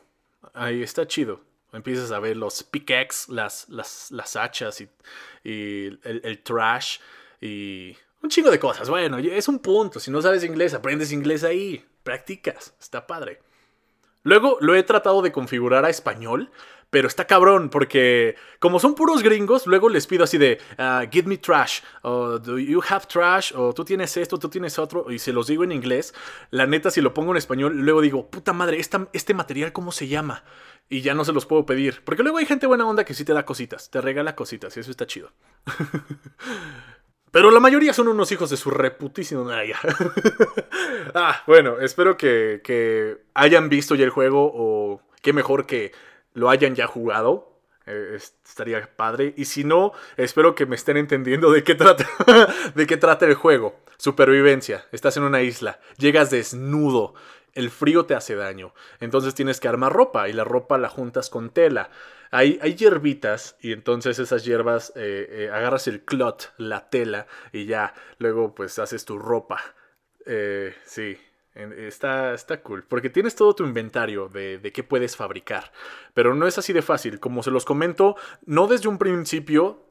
Ahí 0.53 0.83
está 0.83 1.07
chido. 1.07 1.41
Empiezas 1.73 2.13
a 2.13 2.21
ver 2.21 2.37
los 2.37 2.63
pickaxe, 2.63 3.33
las, 3.33 3.69
las, 3.69 4.11
las 4.11 4.37
hachas 4.37 4.81
y, 4.81 4.89
y 5.43 5.87
el, 5.87 6.21
el, 6.25 6.43
trash 6.43 6.99
y 7.41 7.97
un 8.23 8.29
chingo 8.29 8.51
de 8.51 8.59
cosas. 8.59 8.89
Bueno, 8.89 9.19
es 9.19 9.49
un 9.49 9.61
punto. 9.61 9.99
Si 9.99 10.11
no 10.11 10.21
sabes 10.21 10.45
inglés, 10.45 10.75
aprendes 10.75 11.11
inglés 11.11 11.43
ahí. 11.43 11.85
Practicas. 12.03 12.75
Está 12.81 13.07
padre. 13.07 13.41
Luego 14.25 14.59
lo 14.61 14.75
he 14.75 14.83
tratado 14.83 15.23
de 15.23 15.31
configurar 15.31 15.85
a 15.85 15.91
español 15.91 16.51
pero 16.95 17.09
está 17.09 17.27
cabrón, 17.27 17.71
porque 17.71 18.37
como 18.61 18.79
son 18.79 18.95
puros 18.95 19.25
gringos, 19.25 19.67
luego 19.67 19.89
les 19.89 20.07
pido 20.07 20.23
así 20.23 20.39
de, 20.39 20.61
uh, 20.79 21.11
give 21.11 21.29
me 21.29 21.37
trash, 21.39 21.81
o 22.03 22.39
do 22.39 22.57
you 22.57 22.81
have 22.89 23.07
trash, 23.07 23.53
o 23.53 23.73
tú 23.73 23.85
tienes 23.85 24.17
esto, 24.17 24.39
tú 24.39 24.49
tienes 24.49 24.79
otro, 24.79 25.11
y 25.11 25.19
se 25.19 25.33
los 25.33 25.49
digo 25.49 25.65
en 25.65 25.73
inglés. 25.73 26.15
La 26.53 26.69
neta, 26.69 26.93
si 26.93 27.01
lo 27.01 27.13
pongo 27.13 27.33
en 27.33 27.39
español, 27.39 27.79
luego 27.79 28.01
digo, 28.01 28.31
puta 28.31 28.53
madre, 28.53 28.79
este 28.79 29.35
material, 29.35 29.73
¿cómo 29.73 29.91
se 29.91 30.07
llama? 30.07 30.45
Y 30.89 31.01
ya 31.01 31.15
no 31.15 31.25
se 31.25 31.33
los 31.33 31.47
puedo 31.47 31.67
pedir. 31.67 32.01
Porque 32.05 32.23
luego 32.23 32.39
hay 32.39 32.47
gente 32.47 32.69
buena 32.69 32.87
onda 32.87 33.05
que 33.05 33.15
sí 33.15 33.25
te 33.25 33.33
da 33.33 33.45
cositas, 33.45 33.91
te 33.91 34.01
regala 34.01 34.37
cositas, 34.37 34.77
y 34.77 34.81
eso 34.81 34.93
está 34.93 35.05
chido. 35.05 35.33
Pero 37.35 37.51
la 37.51 37.59
mayoría 37.59 37.93
son 37.93 38.07
unos 38.07 38.31
hijos 38.31 38.49
de 38.49 38.57
su 38.57 38.71
reputísimo. 38.71 39.51
ah, 41.17 41.43
bueno, 41.49 41.81
espero 41.81 42.17
que, 42.17 43.23
hayan 43.35 43.69
visto 43.69 43.97
ya 43.97 44.05
el 44.05 44.11
juego 44.11 44.53
o 44.55 45.01
qué 45.21 45.33
mejor 45.33 45.67
que 45.67 45.91
lo 46.33 46.49
hayan 46.49 46.77
ya 46.77 46.87
jugado. 46.87 47.59
Eh, 47.87 48.17
estaría 48.17 48.89
padre. 48.95 49.35
Y 49.37 49.47
si 49.47 49.65
no, 49.65 49.91
espero 50.17 50.55
que 50.55 50.65
me 50.65 50.77
estén 50.77 50.97
entendiendo 50.97 51.51
de 51.51 51.65
qué 51.65 51.75
trata. 51.75 52.09
de 52.77 52.87
qué 52.87 52.97
trata 52.99 53.27
el 53.27 53.35
juego. 53.35 53.81
Supervivencia. 53.97 54.87
Estás 54.93 55.17
en 55.17 55.25
una 55.25 55.43
isla. 55.43 55.81
Llegas 55.99 56.31
desnudo. 56.31 57.15
El 57.55 57.71
frío 57.71 58.07
te 58.07 58.15
hace 58.15 58.35
daño. 58.35 58.75
Entonces 59.01 59.35
tienes 59.35 59.61
que 59.61 59.69
armar 59.69 59.93
ropa. 59.93 60.29
Y 60.29 60.33
la 60.33 60.45
ropa 60.45 60.79
la 60.79 60.89
juntas 60.89 61.31
con 61.31 61.51
tela. 61.51 61.91
Hay, 62.31 62.59
hay 62.63 62.75
hierbitas. 62.75 63.57
Y 63.61 63.73
entonces 63.73 64.19
esas 64.19 64.45
hierbas 64.45 64.93
eh, 64.97 65.27
eh, 65.31 65.51
agarras 65.53 65.87
el 65.89 66.05
clot, 66.05 66.53
la 66.57 66.91
tela. 66.91 67.27
Y 67.53 67.67
ya. 67.67 67.95
Luego 68.19 68.55
pues 68.55 68.79
haces 68.79 69.05
tu 69.05 69.19
ropa. 69.19 69.61
sí. 70.85 71.19
Está, 71.55 72.35
está 72.35 72.63
cool, 72.63 72.83
porque 72.83 73.11
tienes 73.11 73.37
todo 73.37 73.55
tu 73.55 73.65
inventario 73.65 74.29
de, 74.29 74.59
de 74.59 74.73
qué 74.73 74.83
puedes 74.83 75.15
fabricar, 75.15 75.71
pero 76.13 76.35
no 76.35 76.49
es 76.49 76.59
así 76.59 76.73
de 76.73 76.83
fácil. 76.83 77.21
Como 77.21 77.45
se 77.45 77.53
los 77.53 77.65
comento, 77.65 78.17
no 78.45 78.67
desde 78.67 78.89
un 78.89 78.99
principio 78.99 79.85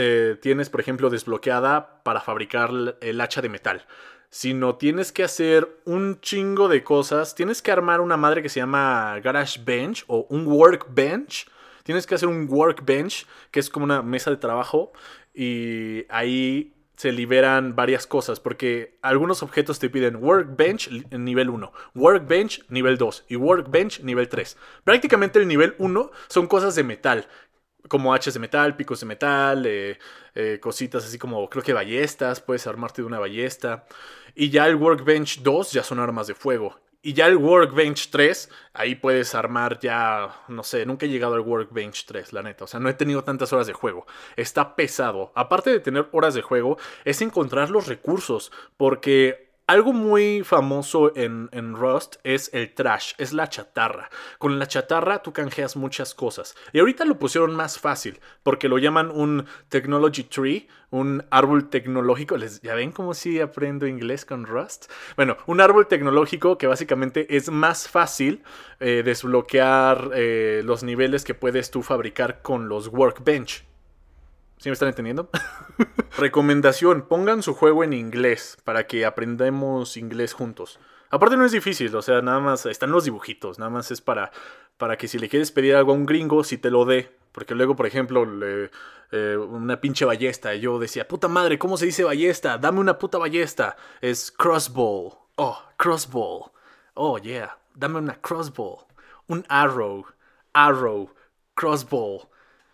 eh, 0.00 0.36
tienes, 0.40 0.70
por 0.70 0.80
ejemplo, 0.80 1.10
desbloqueada 1.10 2.04
para 2.04 2.20
fabricar 2.20 2.70
el 3.00 3.20
hacha 3.20 3.42
de 3.42 3.48
metal, 3.48 3.84
sino 4.30 4.76
tienes 4.76 5.12
que 5.12 5.24
hacer 5.24 5.80
un 5.84 6.20
chingo 6.20 6.68
de 6.68 6.84
cosas. 6.84 7.34
Tienes 7.34 7.62
que 7.62 7.72
armar 7.72 8.00
una 8.00 8.16
madre 8.16 8.42
que 8.42 8.48
se 8.48 8.60
llama 8.60 9.18
Garage 9.20 9.60
Bench 9.64 10.04
o 10.06 10.26
un 10.28 10.46
Workbench. 10.46 11.48
Tienes 11.82 12.06
que 12.06 12.14
hacer 12.14 12.28
un 12.28 12.46
Workbench, 12.50 13.26
que 13.50 13.60
es 13.60 13.70
como 13.70 13.84
una 13.84 14.02
mesa 14.02 14.30
de 14.30 14.36
trabajo, 14.36 14.92
y 15.32 16.04
ahí 16.10 16.74
se 16.96 17.12
liberan 17.12 17.76
varias 17.76 18.08
cosas, 18.08 18.40
porque 18.40 18.98
algunos 19.02 19.44
objetos 19.44 19.78
te 19.78 19.88
piden 19.88 20.16
Workbench 20.16 20.90
nivel 21.12 21.48
1, 21.48 21.72
Workbench 21.94 22.64
nivel 22.70 22.98
2 22.98 23.26
y 23.28 23.36
Workbench 23.36 24.00
nivel 24.00 24.28
3. 24.28 24.56
Prácticamente 24.82 25.38
el 25.38 25.46
nivel 25.46 25.76
1 25.78 26.10
son 26.26 26.48
cosas 26.48 26.74
de 26.74 26.82
metal, 26.82 27.28
como 27.88 28.14
hachas 28.14 28.34
de 28.34 28.40
metal, 28.40 28.76
picos 28.76 29.00
de 29.00 29.06
metal, 29.06 29.66
eh, 29.66 29.98
eh, 30.34 30.58
cositas 30.60 31.04
así 31.04 31.18
como 31.18 31.48
creo 31.50 31.64
que 31.64 31.72
ballestas, 31.72 32.40
puedes 32.40 32.66
armarte 32.66 33.02
de 33.02 33.06
una 33.06 33.18
ballesta. 33.18 33.86
Y 34.34 34.50
ya 34.50 34.66
el 34.66 34.76
Workbench 34.76 35.42
2 35.42 35.72
ya 35.72 35.82
son 35.82 35.98
armas 35.98 36.26
de 36.26 36.34
fuego. 36.34 36.78
Y 37.00 37.12
ya 37.12 37.26
el 37.26 37.36
Workbench 37.36 38.10
3, 38.10 38.50
ahí 38.74 38.96
puedes 38.96 39.34
armar 39.34 39.78
ya, 39.78 40.42
no 40.48 40.64
sé, 40.64 40.84
nunca 40.84 41.06
he 41.06 41.08
llegado 41.08 41.34
al 41.34 41.40
Workbench 41.40 42.06
3, 42.06 42.32
la 42.32 42.42
neta. 42.42 42.64
O 42.64 42.66
sea, 42.66 42.80
no 42.80 42.88
he 42.88 42.94
tenido 42.94 43.22
tantas 43.22 43.52
horas 43.52 43.66
de 43.68 43.72
juego. 43.72 44.06
Está 44.36 44.74
pesado. 44.74 45.32
Aparte 45.36 45.70
de 45.70 45.80
tener 45.80 46.08
horas 46.12 46.34
de 46.34 46.42
juego, 46.42 46.76
es 47.04 47.22
encontrar 47.22 47.70
los 47.70 47.86
recursos. 47.86 48.50
Porque 48.76 49.47
algo 49.68 49.92
muy 49.92 50.42
famoso 50.44 51.12
en, 51.14 51.74
Rust 51.74 52.16
es 52.24 52.50
el 52.54 52.72
trash, 52.72 53.12
es 53.18 53.34
la 53.34 53.48
chatarra. 53.50 54.08
Con 54.38 54.58
la 54.58 54.66
chatarra 54.66 55.22
tú 55.22 55.34
canjeas 55.34 55.76
muchas 55.76 56.14
cosas. 56.14 56.56
Y 56.72 56.78
ahorita 56.78 57.04
lo 57.04 57.18
pusieron 57.18 57.54
más 57.54 57.78
fácil, 57.78 58.18
porque 58.42 58.70
lo 58.70 58.78
llaman 58.78 59.10
un 59.10 59.44
technology 59.68 60.24
tree, 60.24 60.68
un 60.88 61.22
árbol 61.30 61.68
tecnológico. 61.68 62.38
¿Les, 62.38 62.62
¿Ya 62.62 62.74
ven 62.74 62.92
cómo 62.92 63.12
sí 63.12 63.40
aprendo 63.40 63.86
inglés 63.86 64.24
con 64.24 64.46
Rust? 64.46 64.90
Bueno, 65.16 65.36
un 65.46 65.60
árbol 65.60 65.86
tecnológico 65.86 66.56
que 66.56 66.66
básicamente 66.66 67.36
es 67.36 67.50
más 67.50 67.88
fácil 67.88 68.42
eh, 68.80 69.02
desbloquear 69.04 70.12
eh, 70.14 70.62
los 70.64 70.82
niveles 70.82 71.24
que 71.24 71.34
puedes 71.34 71.70
tú 71.70 71.82
fabricar 71.82 72.40
con 72.40 72.70
los 72.70 72.88
workbench. 72.88 73.67
¿Sí 74.58 74.68
me 74.68 74.72
están 74.72 74.88
entendiendo? 74.88 75.30
Recomendación, 76.18 77.06
pongan 77.08 77.42
su 77.42 77.54
juego 77.54 77.84
en 77.84 77.92
inglés 77.92 78.58
para 78.64 78.86
que 78.86 79.06
aprendamos 79.06 79.96
inglés 79.96 80.32
juntos. 80.32 80.80
Aparte 81.10 81.36
no 81.36 81.44
es 81.44 81.52
difícil, 81.52 81.94
o 81.94 82.02
sea, 82.02 82.20
nada 82.22 82.40
más 82.40 82.66
están 82.66 82.90
los 82.90 83.04
dibujitos, 83.04 83.58
nada 83.58 83.70
más 83.70 83.90
es 83.90 84.00
para, 84.00 84.32
para 84.76 84.98
que 84.98 85.08
si 85.08 85.18
le 85.18 85.28
quieres 85.28 85.52
pedir 85.52 85.76
algo 85.76 85.92
a 85.92 85.94
un 85.94 86.06
gringo, 86.06 86.42
si 86.44 86.58
te 86.58 86.70
lo 86.70 86.84
dé, 86.84 87.16
Porque 87.32 87.54
luego, 87.54 87.76
por 87.76 87.86
ejemplo, 87.86 88.26
eh, 89.12 89.36
una 89.36 89.80
pinche 89.80 90.04
ballesta. 90.04 90.54
Yo 90.54 90.78
decía, 90.78 91.06
puta 91.06 91.28
madre, 91.28 91.58
¿cómo 91.58 91.76
se 91.76 91.86
dice 91.86 92.02
ballesta? 92.04 92.58
Dame 92.58 92.80
una 92.80 92.98
puta 92.98 93.16
ballesta. 93.16 93.76
Es 94.00 94.32
crossbow. 94.32 95.16
Oh, 95.36 95.62
crossbow. 95.76 96.50
Oh, 96.94 97.18
yeah. 97.18 97.56
Dame 97.74 97.98
una 97.98 98.20
crossbow. 98.20 98.86
Un 99.28 99.44
arrow. 99.48 100.04
Arrow. 100.52 101.14
Crossbow. 101.54 102.28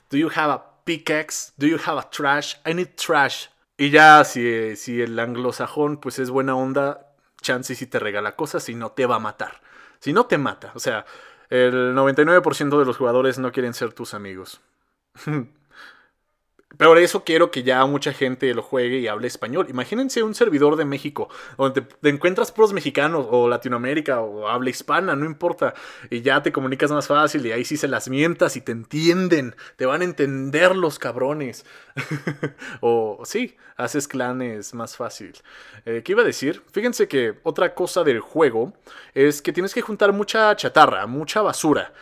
Do 0.08 0.16
you 0.16 0.30
have 0.34 0.50
a 0.50 0.73
pickaxe? 0.84 1.52
Do 1.56 1.66
you 1.66 1.78
have 1.84 1.98
a 1.98 2.08
trash? 2.10 2.54
I 2.66 2.74
need 2.74 2.94
trash. 2.96 3.46
Y 3.76 3.90
ya, 3.90 4.24
si, 4.24 4.76
si 4.76 5.02
el 5.02 5.18
anglosajón 5.18 5.96
pues 5.98 6.18
es 6.18 6.30
buena 6.30 6.54
onda, 6.54 7.14
chance 7.40 7.74
si 7.74 7.86
te 7.86 7.98
regala 7.98 8.36
cosas 8.36 8.68
y 8.68 8.74
no 8.74 8.92
te 8.92 9.06
va 9.06 9.16
a 9.16 9.20
matar. 9.20 9.60
Si 10.00 10.12
no 10.12 10.26
te 10.26 10.38
mata. 10.38 10.72
O 10.74 10.78
sea, 10.78 11.04
el 11.50 11.94
99% 11.94 12.78
de 12.78 12.84
los 12.84 12.96
jugadores 12.96 13.38
no 13.38 13.52
quieren 13.52 13.74
ser 13.74 13.92
tus 13.92 14.14
amigos. 14.14 14.60
Por 16.78 16.98
eso 16.98 17.24
quiero 17.24 17.50
que 17.50 17.62
ya 17.62 17.84
mucha 17.86 18.12
gente 18.12 18.52
lo 18.54 18.62
juegue 18.62 18.98
y 18.98 19.08
hable 19.08 19.26
español. 19.26 19.66
Imagínense 19.68 20.22
un 20.22 20.34
servidor 20.34 20.76
de 20.76 20.84
México, 20.84 21.28
donde 21.56 21.82
te, 21.82 22.08
encuentras 22.08 22.52
pros 22.52 22.72
mexicanos 22.72 23.26
o 23.30 23.48
Latinoamérica 23.48 24.20
o 24.20 24.48
habla 24.48 24.70
hispana, 24.70 25.14
no 25.14 25.24
importa. 25.24 25.74
Y 26.10 26.22
ya 26.22 26.42
te 26.42 26.52
comunicas 26.52 26.90
más 26.90 27.06
fácil 27.06 27.46
y 27.46 27.52
ahí 27.52 27.64
sí 27.64 27.76
se 27.76 27.88
las 27.88 28.08
mientas 28.08 28.56
y 28.56 28.60
te 28.60 28.72
entienden. 28.72 29.54
Te 29.76 29.86
van 29.86 30.00
a 30.00 30.04
entender 30.04 30.74
los 30.76 30.98
cabrones. 30.98 31.64
o 32.80 33.22
sí, 33.24 33.56
haces 33.76 34.08
clanes 34.08 34.74
más 34.74 34.96
fácil. 34.96 35.32
Eh, 35.84 36.02
¿Qué 36.04 36.12
iba 36.12 36.22
a 36.22 36.26
decir? 36.26 36.62
Fíjense 36.72 37.08
que 37.08 37.38
otra 37.42 37.74
cosa 37.74 38.04
del 38.04 38.20
juego 38.20 38.72
es 39.14 39.42
que 39.42 39.52
tienes 39.52 39.74
que 39.74 39.82
juntar 39.82 40.12
mucha 40.12 40.54
chatarra, 40.56 41.06
mucha 41.06 41.42
basura. 41.42 41.92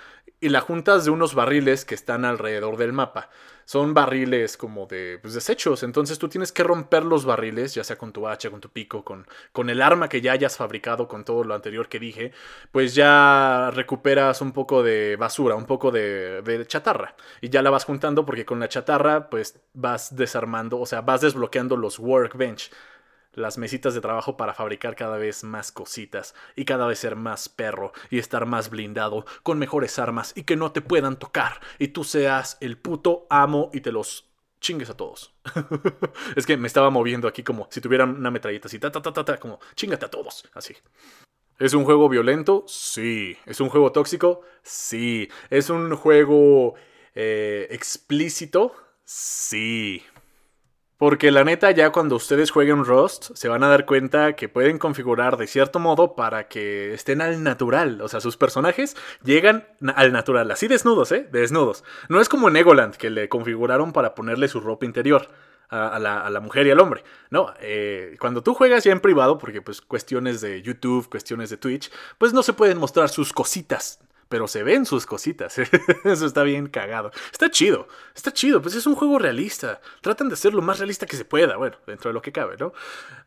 Y 0.41 0.49
la 0.49 0.61
juntas 0.61 1.05
de 1.05 1.11
unos 1.13 1.35
barriles 1.35 1.85
que 1.85 1.95
están 1.95 2.25
alrededor 2.25 2.77
del 2.77 2.93
mapa 2.93 3.31
son 3.65 3.95
barriles 3.95 4.57
como 4.57 4.87
de 4.87 5.19
pues, 5.21 5.35
desechos. 5.35 5.83
Entonces 5.83 6.19
tú 6.19 6.29
tienes 6.29 6.53
que 6.53 6.63
romper 6.63 7.05
los 7.05 7.25
barriles, 7.25 7.75
ya 7.75 7.85
sea 7.85 7.97
con 7.97 8.13
tu 8.13 8.29
hacha, 8.29 8.51
con 8.51 8.61
tu 8.61 8.69
pico, 8.71 9.05
con, 9.05 9.27
con 9.53 9.71
el 9.71 9.83
arma 9.83 10.09
que 10.09 10.21
ya 10.21 10.33
hayas 10.33 10.57
fabricado, 10.57 11.09
con 11.09 11.25
todo 11.25 11.45
lo 11.45 11.55
anterior 11.55 11.89
que 11.89 11.99
dije, 11.99 12.33
pues 12.71 12.95
ya 12.95 13.71
recuperas 13.73 14.41
un 14.41 14.53
poco 14.53 14.83
de 14.83 15.17
basura, 15.17 15.55
un 15.55 15.67
poco 15.67 15.91
de, 15.91 16.43
de 16.43 16.67
chatarra. 16.67 17.15
Y 17.41 17.49
ya 17.51 17.63
la 17.63 17.71
vas 17.71 17.85
juntando 17.85 18.25
porque 18.27 18.45
con 18.45 18.61
la 18.61 18.69
chatarra 18.69 19.29
pues 19.31 19.61
vas 19.75 20.15
desarmando, 20.17 20.79
o 20.79 20.87
sea, 20.87 21.01
vas 21.01 21.21
desbloqueando 21.21 21.77
los 21.77 21.99
workbench 21.99 22.71
las 23.35 23.59
mesitas 23.59 23.95
de 23.95 24.01
trabajo 24.01 24.37
para 24.37 24.55
fabricar 24.55 24.97
cada 24.97 25.17
vez 25.17 25.45
más 25.45 25.73
cositas 25.73 26.35
y 26.57 26.65
cada 26.65 26.87
vez 26.87 26.99
ser 26.99 27.17
más 27.17 27.49
perro 27.49 27.93
y 28.11 28.19
estar 28.19 28.47
más 28.47 28.71
blindado 28.71 29.25
con 29.43 29.59
mejores 29.59 29.99
armas 29.99 30.33
y 30.37 30.45
que 30.45 30.57
no 30.57 30.73
te 30.73 30.83
puedan 30.83 31.19
tocar 31.19 31.61
y 31.79 31.89
tú 31.89 32.05
seas 32.05 32.59
el 32.61 32.79
puto 32.79 33.27
amo 33.31 33.71
y 33.73 33.81
te 33.81 33.93
los 33.93 34.29
chingues 34.61 34.91
a 34.91 34.97
todos. 34.97 35.35
es 36.37 36.47
que 36.47 36.57
me 36.57 36.69
estaba 36.69 36.91
moviendo 36.91 37.29
aquí 37.29 37.43
como 37.43 37.69
si 37.71 37.81
tuvieran 37.81 38.17
una 38.17 38.31
metralleta 38.31 38.69
así, 38.69 38.79
ta, 38.79 38.91
ta, 38.91 39.03
ta, 39.03 39.25
ta, 39.25 39.37
como 39.39 39.61
chingate 39.75 40.07
a 40.07 40.11
todos, 40.11 40.49
así. 40.55 40.75
¿Es 41.59 41.75
un 41.75 41.85
juego 41.85 42.09
violento? 42.09 42.65
Sí. 42.67 43.37
¿Es 43.47 43.61
un 43.61 43.69
juego 43.69 43.93
tóxico? 43.93 44.41
Sí. 44.63 45.29
¿Es 45.51 45.71
un 45.71 45.95
juego 45.95 46.75
eh, 47.15 47.69
explícito? 47.71 48.75
Sí. 49.05 50.03
Porque 51.03 51.33
la 51.33 51.43
neta, 51.43 51.73
ya 51.73 51.91
cuando 51.91 52.15
ustedes 52.15 52.53
jueguen 52.53 52.85
Rust, 52.85 53.33
se 53.35 53.49
van 53.49 53.65
a 53.65 53.69
dar 53.69 53.87
cuenta 53.87 54.37
que 54.37 54.49
pueden 54.49 54.79
configurar 54.79 55.37
de 55.37 55.49
cierto 55.49 55.81
modo 55.81 56.15
para 56.15 56.47
que 56.47 56.95
estén 56.95 57.21
al 57.21 57.43
natural. 57.43 58.01
O 58.03 58.07
sea, 58.07 58.21
sus 58.21 58.37
personajes 58.37 58.97
llegan 59.25 59.67
al 59.97 60.13
natural, 60.13 60.49
así 60.53 60.69
desnudos, 60.69 61.11
¿eh? 61.11 61.29
Desnudos. 61.33 61.83
No 62.09 62.21
es 62.21 62.29
como 62.29 62.51
en 62.51 62.57
Egoland, 62.57 62.95
que 62.95 63.11
le 63.11 63.29
configuraron 63.29 63.93
para 63.93 64.15
ponerle 64.15 64.47
su 64.47 64.61
ropa 64.61 64.87
interior. 64.87 65.27
A, 65.69 65.99
la, 65.99 66.41
mujer 66.41 66.67
y 66.67 66.71
al 66.71 66.79
hombre. 66.79 67.03
No, 67.31 67.53
eh, 67.59 68.17
cuando 68.21 68.43
tú 68.45 68.55
juegas 68.55 68.85
ya 68.85 68.93
en 68.93 69.01
privado, 69.01 69.39
porque 69.39 69.61
pues 69.61 69.81
cuestiones 69.81 70.41
de 70.41 70.63
YouTube, 70.63 71.09
cuestiones 71.09 71.51
de 71.51 71.57
Twitch, 71.57 71.91
pues 72.19 72.33
no 72.33 72.45
se 72.45 72.53
pueden 72.53 72.79
mostrar 72.79 73.09
sus 73.09 73.33
cositas 73.33 73.99
pero 74.33 74.49
se 74.49 74.63
ven 74.63 74.87
sus 74.87 75.05
cositas. 75.05 75.59
Eso 76.05 76.25
está 76.25 76.43
bien 76.43 76.67
cagado. 76.67 77.11
Está 77.31 77.51
chido, 77.51 77.87
está 78.15 78.33
chido, 78.33 78.63
pues 78.63 78.75
es 78.75 78.87
un 78.87 78.95
juego 78.95 79.19
realista. 79.19 79.83
Tratan 80.01 80.31
de 80.31 80.37
ser 80.37 80.55
lo 80.55 80.63
más 80.63 80.79
realista 80.79 81.05
que 81.05 81.19
se 81.19 81.27
pueda, 81.27 81.59
bueno, 81.59 81.77
dentro 81.87 82.09
de 82.09 82.15
lo 82.15 82.23
que 82.23 82.33
cabe, 82.33 82.57
¿no? 82.59 82.73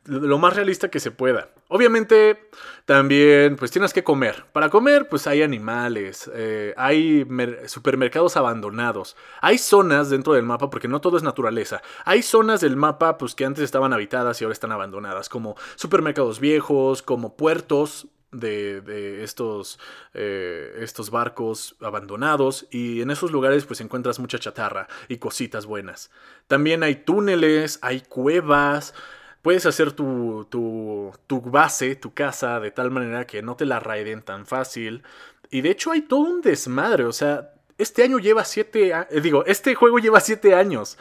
Lo 0.05 0.39
más 0.39 0.55
realista 0.55 0.89
que 0.89 0.99
se 0.99 1.11
pueda. 1.11 1.49
Obviamente, 1.67 2.49
también, 2.85 3.55
pues 3.55 3.69
tienes 3.69 3.93
que 3.93 4.03
comer. 4.03 4.45
Para 4.51 4.71
comer, 4.71 5.07
pues 5.07 5.27
hay 5.27 5.43
animales, 5.43 6.27
eh, 6.33 6.73
hay 6.75 7.23
supermercados 7.67 8.35
abandonados, 8.35 9.15
hay 9.41 9.59
zonas 9.59 10.09
dentro 10.09 10.33
del 10.33 10.41
mapa, 10.43 10.71
porque 10.71 10.87
no 10.87 11.01
todo 11.01 11.17
es 11.17 11.23
naturaleza. 11.23 11.83
Hay 12.03 12.23
zonas 12.23 12.61
del 12.61 12.77
mapa, 12.77 13.19
pues 13.19 13.35
que 13.35 13.45
antes 13.45 13.63
estaban 13.63 13.93
habitadas 13.93 14.41
y 14.41 14.43
ahora 14.43 14.53
están 14.53 14.71
abandonadas, 14.71 15.29
como 15.29 15.55
supermercados 15.75 16.39
viejos, 16.39 17.03
como 17.03 17.35
puertos 17.35 18.07
de, 18.39 19.23
estos, 19.23 19.79
eh, 20.13 20.77
estos 20.79 21.09
barcos 21.09 21.75
abandonados 21.81 22.67
y 22.71 23.01
en 23.01 23.11
esos 23.11 23.31
lugares 23.31 23.65
pues 23.65 23.81
encuentras 23.81 24.19
mucha 24.19 24.39
chatarra 24.39 24.87
y 25.07 25.17
cositas 25.17 25.65
buenas. 25.65 26.11
También 26.47 26.83
hay 26.83 26.95
túneles, 26.95 27.79
hay 27.81 28.01
cuevas, 28.01 28.93
puedes 29.41 29.65
hacer 29.65 29.91
tu, 29.91 30.47
tu, 30.49 31.13
tu 31.27 31.41
base, 31.41 31.95
tu 31.95 32.13
casa 32.13 32.59
de 32.59 32.71
tal 32.71 32.91
manera 32.91 33.27
que 33.27 33.41
no 33.41 33.55
te 33.55 33.65
la 33.65 33.79
raiden 33.79 34.21
tan 34.21 34.45
fácil. 34.45 35.03
Y 35.49 35.61
de 35.61 35.71
hecho 35.71 35.91
hay 35.91 36.01
todo 36.01 36.21
un 36.21 36.41
desmadre, 36.41 37.05
o 37.05 37.13
sea, 37.13 37.51
este 37.77 38.03
año 38.03 38.19
lleva 38.19 38.45
siete, 38.45 38.93
digo, 39.21 39.45
este 39.45 39.75
juego 39.75 39.99
lleva 39.99 40.19
siete 40.19 40.55
años. 40.55 40.97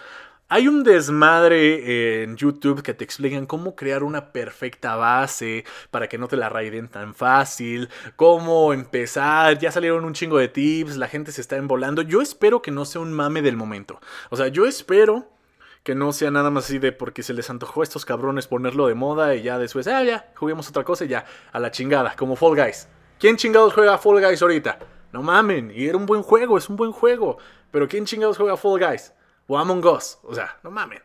Hay 0.54 0.68
un 0.68 0.84
desmadre 0.84 2.22
en 2.22 2.36
YouTube 2.36 2.84
que 2.84 2.94
te 2.94 3.02
explican 3.02 3.44
cómo 3.44 3.74
crear 3.74 4.04
una 4.04 4.30
perfecta 4.30 4.94
base 4.94 5.64
para 5.90 6.08
que 6.08 6.16
no 6.16 6.28
te 6.28 6.36
la 6.36 6.48
raiden 6.48 6.86
tan 6.86 7.12
fácil, 7.12 7.88
cómo 8.14 8.72
empezar, 8.72 9.58
ya 9.58 9.72
salieron 9.72 10.04
un 10.04 10.14
chingo 10.14 10.38
de 10.38 10.46
tips, 10.46 10.96
la 10.96 11.08
gente 11.08 11.32
se 11.32 11.40
está 11.40 11.56
envolando. 11.56 12.02
Yo 12.02 12.22
espero 12.22 12.62
que 12.62 12.70
no 12.70 12.84
sea 12.84 13.00
un 13.00 13.12
mame 13.12 13.42
del 13.42 13.56
momento. 13.56 13.98
O 14.30 14.36
sea, 14.36 14.46
yo 14.46 14.64
espero 14.64 15.26
que 15.82 15.96
no 15.96 16.12
sea 16.12 16.30
nada 16.30 16.50
más 16.50 16.66
así 16.66 16.78
de 16.78 16.92
porque 16.92 17.24
se 17.24 17.34
les 17.34 17.50
antojó 17.50 17.80
a 17.80 17.82
estos 17.82 18.04
cabrones 18.04 18.46
ponerlo 18.46 18.86
de 18.86 18.94
moda 18.94 19.34
y 19.34 19.42
ya 19.42 19.58
después, 19.58 19.88
ah, 19.88 20.04
ya, 20.04 20.30
juguemos 20.36 20.68
otra 20.68 20.84
cosa 20.84 21.04
y 21.04 21.08
ya, 21.08 21.24
a 21.50 21.58
la 21.58 21.72
chingada, 21.72 22.14
como 22.16 22.36
Fall 22.36 22.54
Guys. 22.54 22.86
¿Quién 23.18 23.36
chingados 23.36 23.74
juega 23.74 23.98
Fall 23.98 24.24
Guys 24.24 24.40
ahorita? 24.40 24.78
No 25.12 25.20
mamen, 25.20 25.72
y 25.74 25.88
era 25.88 25.96
un 25.96 26.06
buen 26.06 26.22
juego, 26.22 26.56
es 26.56 26.68
un 26.68 26.76
buen 26.76 26.92
juego. 26.92 27.38
Pero 27.72 27.88
¿quién 27.88 28.04
chingados 28.04 28.36
juega 28.36 28.56
Fall 28.56 28.78
Guys? 28.78 29.12
O 29.46 29.58
Among 29.58 29.84
Us. 29.86 30.18
O 30.22 30.34
sea, 30.34 30.58
no 30.62 30.70
mamen. 30.70 31.02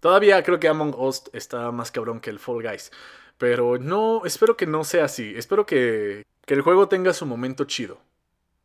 Todavía 0.00 0.42
creo 0.42 0.60
que 0.60 0.68
Among 0.68 0.94
Us 0.96 1.24
está 1.32 1.70
más 1.70 1.90
cabrón 1.90 2.20
que 2.20 2.30
el 2.30 2.38
Fall 2.38 2.62
Guys. 2.62 2.90
Pero 3.38 3.78
no, 3.78 4.22
espero 4.24 4.56
que 4.56 4.66
no 4.66 4.84
sea 4.84 5.06
así. 5.06 5.34
Espero 5.36 5.66
que, 5.66 6.24
que 6.46 6.54
el 6.54 6.62
juego 6.62 6.88
tenga 6.88 7.12
su 7.12 7.26
momento 7.26 7.64
chido. 7.64 7.98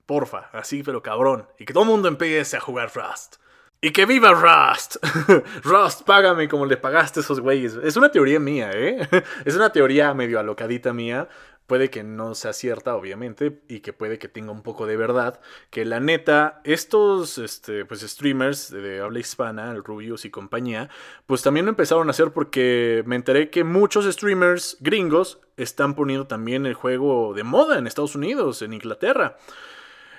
Porfa, 0.06 0.50
así 0.54 0.84
pero 0.84 1.02
cabrón. 1.02 1.48
Y 1.58 1.66
que 1.66 1.74
todo 1.74 1.84
el 1.84 1.90
mundo 1.90 2.08
empiece 2.08 2.58
a 2.58 2.60
jugar 2.60 2.92
Rust. 2.94 3.38
Y 3.82 3.92
que 3.92 4.06
viva 4.06 4.32
Rust. 4.32 4.98
Rust, 5.64 6.04
págame 6.04 6.50
como 6.50 6.66
le 6.66 6.76
pagaste 6.76 7.22
a 7.22 7.24
esos 7.24 7.40
güeyes. 7.40 7.76
Es 7.76 7.96
una 7.96 8.12
teoría 8.12 8.40
mía, 8.40 8.72
¿eh? 8.74 9.08
Es 9.46 9.56
una 9.56 9.72
teoría 9.72 10.14
medio 10.14 10.40
alocadita 10.40 10.92
mía 10.92 11.30
puede 11.70 11.90
que 11.90 12.04
no 12.04 12.36
sea 12.36 12.52
cierta, 12.52 12.96
obviamente, 12.96 13.62
y 13.70 13.80
que 13.80 13.94
puede 13.94 14.20
que 14.20 14.28
tenga 14.28 14.52
un 14.52 14.64
poco 14.64 14.88
de 14.88 14.98
verdad, 14.98 15.40
que 15.70 15.86
la 15.86 16.02
neta, 16.02 16.60
estos 16.66 17.38
este, 17.38 17.86
pues, 17.86 18.02
streamers 18.02 18.70
de 18.70 19.00
habla 19.00 19.20
hispana, 19.20 19.72
el 19.72 19.86
Rubius 19.86 20.26
y 20.26 20.32
compañía, 20.32 20.90
pues 21.28 21.42
también 21.42 21.66
lo 21.66 21.70
empezaron 21.70 22.08
a 22.08 22.12
hacer 22.12 22.32
porque 22.34 23.04
me 23.06 23.16
enteré 23.16 23.50
que 23.50 23.64
muchos 23.64 24.04
streamers 24.12 24.76
gringos 24.82 25.40
están 25.56 25.96
poniendo 25.96 26.28
también 26.28 26.66
el 26.66 26.74
juego 26.74 27.34
de 27.34 27.44
moda 27.44 27.78
en 27.78 27.88
Estados 27.88 28.16
Unidos, 28.16 28.62
en 28.62 28.74
Inglaterra. 28.74 29.38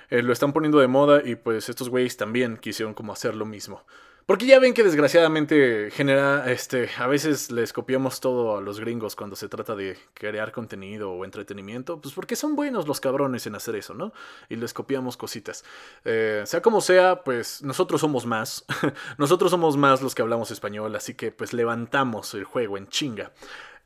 Eh, 0.09 0.23
lo 0.23 0.33
están 0.33 0.53
poniendo 0.53 0.79
de 0.79 0.87
moda 0.87 1.21
y 1.23 1.35
pues 1.35 1.69
estos 1.69 1.89
güeyes 1.89 2.17
también 2.17 2.57
quisieron 2.57 2.93
como 2.93 3.13
hacer 3.13 3.35
lo 3.35 3.45
mismo. 3.45 3.85
Porque 4.25 4.45
ya 4.45 4.59
ven 4.59 4.73
que 4.73 4.83
desgraciadamente 4.83 5.89
genera, 5.91 6.49
este, 6.51 6.89
a 6.97 7.07
veces 7.07 7.51
les 7.51 7.73
copiamos 7.73 8.19
todo 8.19 8.57
a 8.57 8.61
los 8.61 8.79
gringos 8.79 9.15
cuando 9.15 9.35
se 9.35 9.49
trata 9.49 9.75
de 9.75 9.97
crear 10.13 10.51
contenido 10.51 11.11
o 11.11 11.25
entretenimiento, 11.25 11.99
pues 11.99 12.13
porque 12.13 12.35
son 12.35 12.55
buenos 12.55 12.87
los 12.87 12.99
cabrones 13.01 13.47
en 13.47 13.55
hacer 13.55 13.75
eso, 13.75 13.93
¿no? 13.93 14.13
Y 14.47 14.55
les 14.55 14.73
copiamos 14.73 15.17
cositas. 15.17 15.65
Eh, 16.05 16.43
sea 16.45 16.61
como 16.61 16.81
sea, 16.81 17.23
pues 17.23 17.61
nosotros 17.63 18.01
somos 18.01 18.25
más, 18.25 18.65
nosotros 19.17 19.51
somos 19.51 19.75
más 19.75 20.01
los 20.01 20.15
que 20.15 20.21
hablamos 20.21 20.51
español, 20.51 20.95
así 20.95 21.15
que 21.15 21.31
pues 21.31 21.51
levantamos 21.51 22.33
el 22.33 22.43
juego 22.43 22.77
en 22.77 22.87
chinga. 22.87 23.31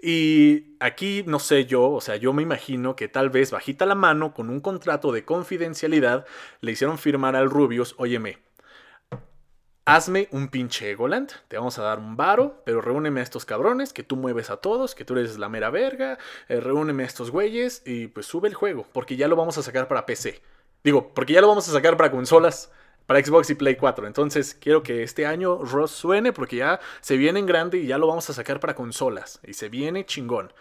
Y 0.02 0.76
aquí 0.80 1.24
no 1.26 1.40
sé 1.40 1.66
yo, 1.66 1.90
o 1.90 2.02
sea, 2.02 2.18
yo 2.18 2.34
me 2.34 2.44
imagino 2.44 2.96
que 2.96 3.08
tal 3.08 3.30
vez 3.30 3.52
bajita 3.52 3.86
la 3.86 3.96
mano 3.96 4.34
con 4.34 4.50
un 4.50 4.60
contrato 4.60 5.12
de 5.12 5.24
confidencialidad 5.26 6.26
le 6.62 6.74
hicieron 6.74 6.98
firmar 6.98 7.36
al 7.36 7.50
Rubius, 7.50 7.96
óyeme, 7.98 8.40
hazme 9.86 10.28
un 10.32 10.48
pinche 10.50 10.92
Egoland, 10.92 11.32
te 11.48 11.58
vamos 11.58 11.78
a 11.78 11.84
dar 11.84 12.00
un 12.00 12.18
varo, 12.18 12.62
pero 12.66 12.82
reúneme 12.82 13.20
a 13.20 13.24
estos 13.24 13.46
cabrones, 13.46 13.94
que 13.94 14.04
tú 14.04 14.16
mueves 14.16 14.50
a 14.50 14.58
todos, 14.58 14.96
que 14.96 15.06
tú 15.06 15.14
eres 15.14 15.38
la 15.38 15.48
mera 15.48 15.70
verga, 15.70 16.18
eh, 16.50 16.60
reúneme 16.60 17.04
a 17.04 17.06
estos 17.06 17.32
güeyes 17.32 17.84
y 17.86 18.08
pues 18.08 18.26
sube 18.26 18.48
el 18.48 18.56
juego, 18.56 18.88
porque 18.92 19.16
ya 19.16 19.28
lo 19.28 19.36
vamos 19.36 19.58
a 19.58 19.64
sacar 19.64 19.88
para 19.88 20.06
PC. 20.06 20.42
Digo, 20.84 21.14
porque 21.14 21.34
ya 21.34 21.42
lo 21.42 21.48
vamos 21.48 21.68
a 21.70 21.72
sacar 21.72 21.98
para 21.98 22.12
consolas 22.12 22.72
para 23.06 23.24
Xbox 23.24 23.50
y 23.50 23.56
Play 23.56 23.76
4. 23.76 24.08
Entonces 24.08 24.56
quiero 24.56 24.84
que 24.84 25.04
este 25.04 25.26
año 25.26 25.58
Rust 25.58 25.96
suene 25.96 26.34
porque 26.34 26.58
ya 26.58 26.80
se 27.02 27.18
viene 27.18 27.40
en 27.40 27.46
grande 27.46 27.78
y 27.78 27.88
ya 27.88 27.98
lo 27.98 28.08
vamos 28.08 28.30
a 28.30 28.34
sacar 28.34 28.60
para 28.60 28.76
consolas. 28.76 29.40
Y 29.46 29.54
se 29.54 29.70
viene 29.70 30.06
chingón. 30.06 30.54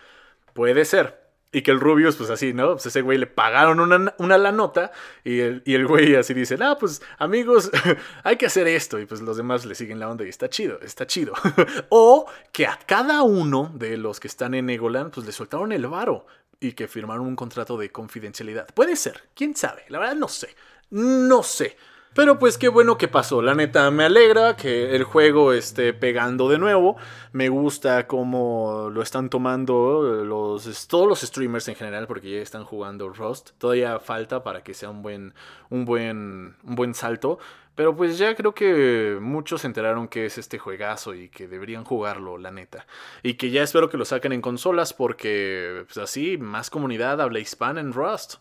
Puede 0.53 0.85
ser. 0.85 1.24
Y 1.55 1.63
que 1.63 1.71
el 1.71 1.79
Rubius, 1.79 2.17
pues 2.17 2.31
así, 2.31 2.53
¿no? 2.53 2.73
Pues 2.73 2.87
ese 2.87 3.01
güey 3.01 3.17
le 3.17 3.29
pagaron 3.29 3.79
una, 3.79 4.13
una 4.19 4.37
la 4.39 4.51
nota 4.51 4.91
y 5.23 5.39
el, 5.39 5.63
y 5.65 5.75
el 5.75 5.87
güey 5.87 6.17
así 6.17 6.35
dice, 6.35 6.59
ah, 6.61 6.77
pues 6.79 7.01
amigos, 7.17 7.71
hay 8.25 8.37
que 8.37 8.47
hacer 8.47 8.67
esto. 8.67 8.99
Y 8.99 9.07
pues 9.07 9.21
los 9.21 9.37
demás 9.37 9.65
le 9.65 9.77
siguen 9.77 10.01
la 10.01 10.11
onda 10.11 10.25
y 10.27 10.29
está 10.29 10.51
chido, 10.51 10.81
está 10.83 11.07
chido. 11.07 11.33
o 11.91 12.27
que 12.51 12.67
a 12.67 12.77
cada 12.85 13.23
uno 13.23 13.71
de 13.73 13.97
los 13.97 14.19
que 14.19 14.27
están 14.27 14.55
en 14.55 14.69
Egoland, 14.69 15.15
pues 15.15 15.25
le 15.25 15.31
soltaron 15.31 15.71
el 15.71 15.87
varo 15.87 16.27
y 16.59 16.73
que 16.73 16.89
firmaron 16.89 17.25
un 17.25 17.37
contrato 17.37 17.79
de 17.79 17.93
confidencialidad. 17.93 18.67
Puede 18.75 18.97
ser, 18.97 19.23
quién 19.37 19.55
sabe, 19.55 19.85
la 19.91 20.01
verdad 20.01 20.17
no 20.17 20.27
sé, 20.27 20.57
no 20.91 21.45
sé. 21.45 21.77
Pero 22.15 22.39
pues 22.39 22.59
qué 22.59 22.69
bueno 22.69 22.97
que 22.97 23.09
pasó. 23.09 23.43
La 23.43 23.57
neta 23.57 23.91
me 23.91 24.05
alegra 24.05 24.55
que 24.55 24.95
el 24.95 25.03
juego 25.03 25.53
esté 25.53 25.93
pegando 25.93 26.49
de 26.49 26.59
nuevo. 26.59 26.97
Me 27.33 27.49
gusta 27.49 28.07
cómo 28.07 28.89
lo 28.93 29.03
están 29.03 29.29
tomando 29.29 30.23
los, 30.25 30.87
todos 30.87 31.09
los 31.09 31.23
streamers 31.23 31.67
en 31.67 31.75
general 31.75 32.07
porque 32.07 32.31
ya 32.31 32.39
están 32.39 32.65
jugando 32.65 33.09
Rust. 33.09 33.51
Todavía 33.59 33.99
falta 33.99 34.45
para 34.45 34.63
que 34.63 34.75
sea 34.75 34.91
un 34.91 35.03
buen, 35.03 35.35
un 35.71 35.85
buen, 35.85 36.57
un 36.63 36.75
buen 36.77 36.95
salto. 36.95 37.41
Pero 37.75 37.97
pues 37.97 38.17
ya 38.17 38.37
creo 38.37 38.55
que 38.55 39.19
muchos 39.21 39.63
se 39.63 39.67
enteraron 39.67 40.07
que 40.07 40.27
es 40.27 40.39
este 40.39 40.61
juegazo 40.61 41.17
y 41.17 41.29
que 41.29 41.49
deberían 41.49 41.83
jugarlo, 41.83 42.39
la 42.39 42.53
neta. 42.53 42.87
Y 43.25 43.35
que 43.35 43.51
ya 43.51 43.65
espero 43.65 43.89
que 43.91 43.97
lo 43.97 44.05
saquen 44.05 44.33
en 44.33 44.41
consolas 44.41 44.93
porque 44.93 45.83
pues 45.87 45.99
así 45.99 46.39
más 46.39 46.71
comunidad 46.71 47.21
habla 47.21 47.41
hispana 47.41 47.81
en 47.81 47.93
Rust. 47.93 48.37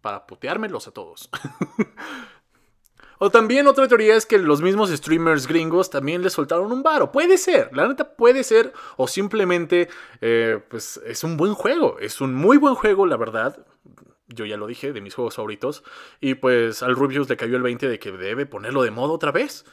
Para 0.00 0.26
puteármelos 0.28 0.86
a 0.86 0.92
todos. 0.92 1.28
O 3.22 3.30
también 3.30 3.66
otra 3.66 3.86
teoría 3.86 4.16
es 4.16 4.24
que 4.24 4.38
los 4.38 4.62
mismos 4.62 4.88
streamers 4.88 5.46
gringos 5.46 5.90
también 5.90 6.22
le 6.22 6.30
soltaron 6.30 6.72
un 6.72 6.82
varo. 6.82 7.12
Puede 7.12 7.36
ser, 7.36 7.68
la 7.76 7.86
neta 7.86 8.16
puede 8.16 8.42
ser. 8.42 8.72
O 8.96 9.06
simplemente, 9.06 9.90
eh, 10.22 10.58
pues 10.70 10.98
es 11.04 11.22
un 11.22 11.36
buen 11.36 11.52
juego. 11.52 11.98
Es 11.98 12.22
un 12.22 12.34
muy 12.34 12.56
buen 12.56 12.74
juego, 12.74 13.04
la 13.04 13.18
verdad. 13.18 13.66
Yo 14.28 14.46
ya 14.46 14.56
lo 14.56 14.66
dije, 14.66 14.94
de 14.94 15.02
mis 15.02 15.14
juegos 15.14 15.36
favoritos. 15.36 15.84
Y 16.18 16.36
pues 16.36 16.82
al 16.82 16.96
Rubius 16.96 17.28
le 17.28 17.36
cayó 17.36 17.58
el 17.58 17.62
20 17.62 17.90
de 17.90 17.98
que 17.98 18.10
debe 18.10 18.46
ponerlo 18.46 18.82
de 18.84 18.90
modo 18.90 19.12
otra 19.12 19.32
vez. 19.32 19.66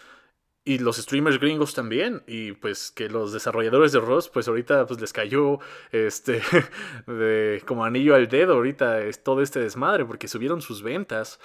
Y 0.65 0.79
los 0.79 0.97
streamers 0.97 1.39
gringos 1.39 1.73
también. 1.73 2.23
Y 2.27 2.51
pues 2.51 2.91
que 2.91 3.07
los 3.07 3.31
desarrolladores 3.31 3.93
de 3.93 4.01
Rust, 4.01 4.33
pues 4.33 4.49
ahorita 4.49 4.85
pues 4.87 4.99
les 4.99 5.13
cayó 5.13 5.59
este 5.93 6.41
de 7.07 7.63
como 7.65 7.85
anillo 7.85 8.13
al 8.13 8.27
dedo. 8.27 8.55
Ahorita 8.55 8.99
es 8.99 9.23
todo 9.23 9.41
este 9.41 9.61
desmadre 9.61 10.03
porque 10.03 10.27
subieron 10.27 10.61
sus 10.61 10.83
ventas. 10.83 11.39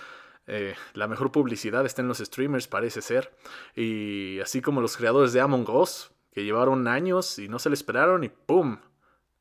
Eh, 0.46 0.74
la 0.94 1.06
mejor 1.06 1.30
publicidad 1.30 1.86
está 1.86 2.02
en 2.02 2.08
los 2.08 2.18
streamers, 2.18 2.68
parece 2.68 3.00
ser. 3.00 3.34
Y 3.74 4.40
así 4.40 4.60
como 4.60 4.80
los 4.80 4.96
creadores 4.96 5.32
de 5.32 5.40
Among 5.40 5.68
Us, 5.70 6.10
que 6.32 6.44
llevaron 6.44 6.88
años 6.88 7.38
y 7.38 7.48
no 7.48 7.58
se 7.58 7.68
le 7.68 7.74
esperaron 7.74 8.24
y 8.24 8.28
¡pum! 8.28 8.78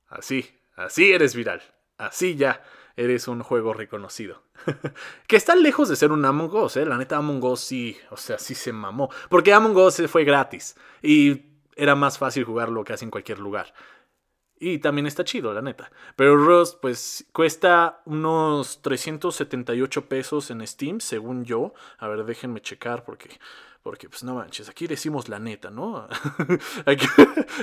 Así, 0.08 0.60
así 0.76 1.12
eres 1.12 1.36
viral. 1.36 1.62
Así 1.98 2.36
ya 2.36 2.64
eres 2.96 3.28
un 3.28 3.42
juego 3.44 3.74
reconocido. 3.74 4.44
que 5.28 5.36
está 5.36 5.56
lejos 5.56 5.90
de 5.90 5.96
ser 5.96 6.12
un 6.12 6.26
Among 6.26 6.54
Us, 6.54 6.78
¿eh? 6.78 6.86
La 6.86 6.98
neta 6.98 7.18
Among 7.18 7.44
Us 7.44 7.62
sí, 7.62 7.98
o 8.10 8.18
sea, 8.18 8.38
sí 8.38 8.56
se 8.56 8.74
mamó. 8.74 9.10
Porque 9.30 9.54
Among 9.54 9.78
Us 9.78 10.04
fue 10.08 10.24
gratis 10.24 10.76
y 11.02 11.46
era 11.76 11.96
más 11.96 12.18
fácil 12.18 12.44
jugarlo 12.44 12.84
casi 12.84 13.06
en 13.06 13.12
cualquier 13.12 13.40
lugar. 13.40 13.74
Y 14.64 14.78
también 14.78 15.08
está 15.08 15.24
chido, 15.24 15.52
la 15.56 15.64
neta. 15.64 15.92
Pero 16.16 16.38
Rust, 16.38 16.80
pues, 16.80 17.26
cuesta 17.34 18.04
unos 18.06 18.80
378 18.84 20.06
pesos 20.06 20.52
en 20.52 20.66
Steam, 20.68 21.00
según 21.00 21.46
yo. 21.46 21.74
A 21.98 22.08
ver, 22.08 22.24
déjenme 22.24 22.62
checar 22.62 23.04
porque... 23.04 23.40
Porque, 23.82 24.08
pues, 24.08 24.24
no 24.24 24.36
manches, 24.36 24.70
aquí 24.70 24.86
decimos 24.86 25.28
la 25.30 25.40
neta, 25.40 25.72
¿no? 25.72 26.08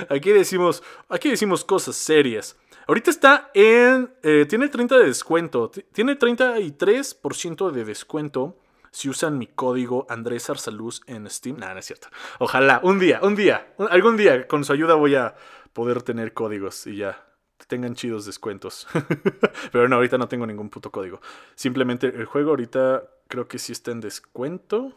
aquí, 0.09 0.31
decimos, 0.33 0.83
aquí 1.07 1.29
decimos 1.29 1.63
cosas 1.63 1.95
serias. 1.95 2.57
Ahorita 2.85 3.11
está 3.11 3.49
en... 3.53 4.13
Eh, 4.21 4.45
tiene 4.49 4.67
30 4.67 4.97
de 4.97 5.05
descuento. 5.05 5.71
Tiene 5.93 6.19
33% 6.19 7.71
de 7.71 7.85
descuento 7.85 8.57
si 8.91 9.07
usan 9.07 9.37
mi 9.37 9.47
código 9.47 10.05
Andrés 10.09 10.49
Arsaluz 10.49 11.01
en 11.07 11.29
Steam. 11.29 11.57
Nada, 11.59 11.75
no 11.75 11.79
es 11.79 11.85
cierto. 11.85 12.09
Ojalá, 12.39 12.81
un 12.83 12.99
día, 12.99 13.19
un 13.23 13.35
día, 13.35 13.73
algún 13.89 14.17
día, 14.17 14.47
con 14.47 14.65
su 14.65 14.73
ayuda 14.73 14.95
voy 14.95 15.15
a 15.15 15.35
poder 15.73 16.01
tener 16.03 16.33
códigos 16.33 16.87
y 16.87 16.97
ya. 16.97 17.25
Tengan 17.67 17.93
chidos 17.93 18.25
descuentos. 18.25 18.87
Pero 19.71 19.87
no, 19.87 19.97
ahorita 19.97 20.17
no 20.17 20.27
tengo 20.27 20.47
ningún 20.47 20.69
puto 20.69 20.91
código. 20.91 21.21
Simplemente 21.55 22.07
el 22.07 22.25
juego 22.25 22.51
ahorita 22.51 23.03
creo 23.27 23.47
que 23.47 23.59
sí 23.59 23.73
está 23.73 23.91
en 23.91 23.99
descuento. 23.99 24.93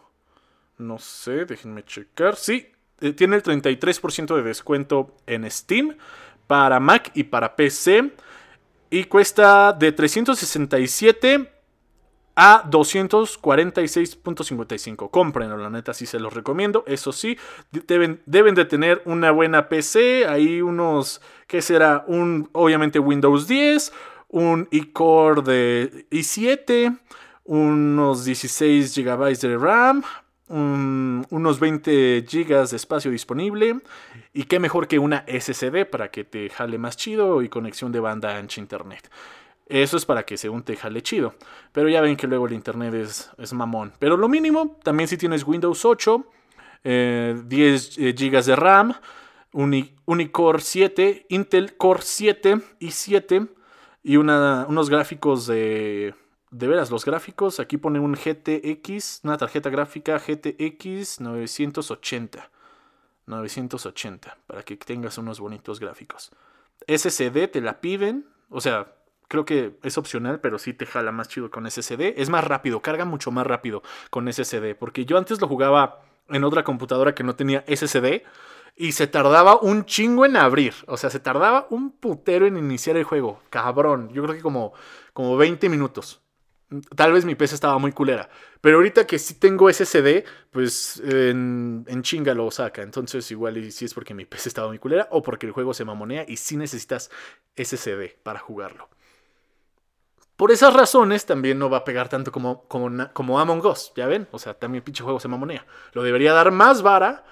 No 0.79 0.99
sé, 0.99 1.45
déjenme 1.45 1.85
checar. 1.85 2.37
Sí, 2.37 2.73
eh, 3.01 3.13
tiene 3.13 3.37
el 3.37 3.43
33% 3.43 4.37
de 4.37 4.43
descuento 4.43 5.17
en 5.27 5.49
Steam 5.51 5.97
para 6.47 6.81
Mac 6.81 7.11
y 7.15 7.25
para 7.25 7.57
PC. 7.57 8.13
Y 8.91 9.05
cuesta 9.05 9.73
de 9.73 9.91
367 9.93 11.53
a 12.35 12.65
246.55. 12.71 15.11
Cómprenlo, 15.11 15.57
la 15.57 15.71
neta 15.71 15.95
sí 15.95 16.07
se 16.07 16.21
los 16.21 16.33
recomiendo. 16.33 16.85
Eso 16.87 17.13
sí, 17.13 17.37
deben, 17.87 18.23
deben 18.27 18.55
de 18.55 18.65
tener 18.65 19.03
una 19.05 19.31
buena 19.31 19.69
PC. 19.69 20.27
Hay 20.27 20.63
unos, 20.63 21.21
¿qué 21.47 21.63
será? 21.63 22.05
Un, 22.07 22.49
obviamente 22.53 22.99
Windows 22.99 23.47
10, 23.49 23.93
un 24.29 24.69
iCore 24.71 25.43
de 25.43 26.07
i7, 26.11 26.99
unos 27.45 28.25
16 28.25 28.97
GB 28.97 29.39
de 29.39 29.59
RAM, 29.59 30.03
unos 30.49 31.61
20 31.61 32.23
GB 32.23 32.69
de 32.69 32.77
espacio 32.77 33.11
disponible. 33.11 33.81
Y 34.33 34.45
qué 34.45 34.59
mejor 34.59 34.89
que 34.89 34.99
una 34.99 35.27
SSD 35.27 35.85
para 35.91 36.11
que 36.11 36.25
te 36.25 36.49
jale 36.49 36.79
más 36.79 36.97
chido 36.97 37.43
y 37.43 37.51
conexión 37.51 37.93
de 37.93 38.01
banda 38.01 38.35
ancha 38.37 38.59
internet. 38.61 39.11
Eso 39.73 39.97
es 39.97 40.05
para 40.05 40.27
que 40.27 40.37
según 40.37 40.65
te 40.65 40.77
jale 40.77 41.03
chido. 41.03 41.35
Pero 41.73 41.89
ya 41.89 42.03
ven 42.03 42.15
que 42.15 42.27
luego 42.27 42.47
el 42.47 42.53
internet 42.53 42.93
es, 42.93 43.31
es 43.39 43.55
mamón. 43.55 43.95
Pero 43.99 44.19
lo 44.19 44.29
mínimo, 44.29 44.79
también 44.83 45.09
si 45.09 45.17
tienes 45.17 45.47
Windows 45.47 45.87
8, 45.87 46.27
10 46.85 47.99
eh, 47.99 48.13
GB 48.13 48.45
de 48.45 48.55
RAM, 48.55 48.93
Unicore 49.53 50.61
7, 50.61 51.25
Intel 51.31 51.75
Core 51.79 52.03
7 52.03 52.61
y 52.81 52.91
7 52.91 53.47
y 54.03 54.17
unos 54.17 54.91
gráficos 54.91 55.47
de... 55.47 56.15
De 56.51 56.69
veras, 56.69 56.91
los 56.91 57.07
gráficos, 57.07 57.59
aquí 57.59 57.79
pone 57.79 57.99
un 57.99 58.13
GTX, 58.13 59.21
una 59.25 59.39
tarjeta 59.39 59.71
gráfica 59.71 60.19
GTX 60.19 61.23
980. 61.23 62.51
980, 63.25 64.37
para 64.47 64.63
que 64.63 64.77
tengas 64.77 65.17
unos 65.17 65.41
bonitos 65.41 65.81
gráficos. 65.81 66.31
SSD 66.87 67.49
te 67.51 67.63
la 67.63 67.81
piden, 67.81 68.27
o 68.51 68.61
sea, 68.61 68.93
Creo 69.33 69.47
que 69.47 69.79
es 69.83 69.97
opcional, 69.97 70.41
pero 70.41 70.59
sí 70.59 70.75
te 70.75 70.85
jala 70.85 71.11
más 71.11 71.27
chido 71.27 71.51
con 71.51 71.65
SSD. 71.65 72.21
Es 72.21 72.29
más 72.29 72.45
rápido, 72.45 72.83
carga 72.83 73.07
mucho 73.07 73.31
más 73.31 73.47
rápido 73.47 73.83
con 74.11 74.31
SSD. 74.31 74.75
Porque 74.79 75.07
yo 75.07 75.17
antes 75.17 75.41
lo 75.41 75.49
jugaba 75.49 76.03
en 76.29 76.45
otra 76.45 76.65
computadora 76.65 77.15
que 77.15 77.25
no 77.25 77.35
tenía 77.35 77.65
SSD 77.67 78.25
y 78.77 78.93
se 78.93 79.07
tardaba 79.07 79.59
un 79.59 79.87
chingo 79.87 80.27
en 80.27 80.37
abrir. 80.37 80.75
O 80.87 80.99
sea, 80.99 81.09
se 81.09 81.19
tardaba 81.19 81.67
un 81.71 81.93
putero 81.93 82.45
en 82.45 82.59
iniciar 82.59 82.99
el 82.99 83.05
juego. 83.05 83.41
Cabrón. 83.49 84.11
Yo 84.13 84.23
creo 84.23 84.35
que 84.35 84.43
como, 84.43 84.75
como 85.15 85.39
20 85.39 85.67
minutos. 85.71 86.21
Tal 86.95 87.13
vez 87.13 87.25
mi 87.25 87.35
PC 87.35 87.55
estaba 87.55 87.79
muy 87.79 87.93
culera. 87.93 88.29
Pero 88.61 88.77
ahorita 88.77 89.07
que 89.07 89.19
sí 89.19 89.37
tengo 89.37 89.73
SSD, 89.73 90.25
pues 90.51 91.03
en, 91.07 91.87
chinga 92.03 92.35
lo 92.35 92.51
saca. 92.51 92.83
Entonces, 92.83 93.31
igual 93.31 93.57
y 93.57 93.71
si 93.71 93.87
es 93.87 93.95
porque 93.95 94.13
mi 94.13 94.27
PC 94.27 94.51
estaba 94.51 94.69
muy 94.69 94.79
culera 94.79 95.09
o 95.11 95.23
porque 95.23 95.47
el 95.47 95.53
juego 95.53 95.73
se 95.73 95.87
mamonea 95.87 96.27
y 96.29 96.37
sí 96.37 96.59
necesitas 96.59 97.11
SSD 97.57 98.21
para 98.23 98.39
jugarlo. 98.39 98.91
Por 100.43 100.51
esas 100.51 100.75
razones 100.75 101.25
también 101.25 101.57
no 101.61 101.71
va 101.71 101.77
a 101.77 101.85
pegar 101.85 102.09
tanto 102.09 102.33
como, 102.33 102.65
como, 102.67 102.91
como 103.13 103.39
Among 103.39 103.65
Us, 103.65 103.93
¿ya 103.95 104.09
ven? 104.09 104.27
O 104.33 104.41
sea, 104.41 104.55
también 104.55 104.83
pinche 104.83 105.05
juego 105.05 105.21
se 105.21 105.29
mamonea. 105.29 105.65
Lo 105.93 106.03
debería 106.03 106.33
dar 106.33 106.51
más 106.51 106.83
vara 106.83 107.25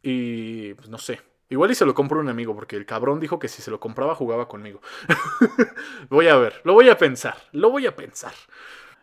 y 0.00 0.72
pues 0.72 0.88
no 0.88 0.96
sé. 0.96 1.20
Igual 1.50 1.72
y 1.72 1.74
se 1.74 1.84
lo 1.84 1.92
compro 1.92 2.18
a 2.18 2.22
un 2.22 2.30
amigo 2.30 2.54
porque 2.54 2.76
el 2.76 2.86
cabrón 2.86 3.20
dijo 3.20 3.38
que 3.38 3.48
si 3.48 3.60
se 3.60 3.70
lo 3.70 3.78
compraba 3.78 4.14
jugaba 4.14 4.48
conmigo. 4.48 4.80
voy 6.08 6.28
a 6.28 6.36
ver, 6.36 6.62
lo 6.64 6.72
voy 6.72 6.88
a 6.88 6.96
pensar, 6.96 7.36
lo 7.52 7.68
voy 7.68 7.86
a 7.86 7.94
pensar. 7.94 8.32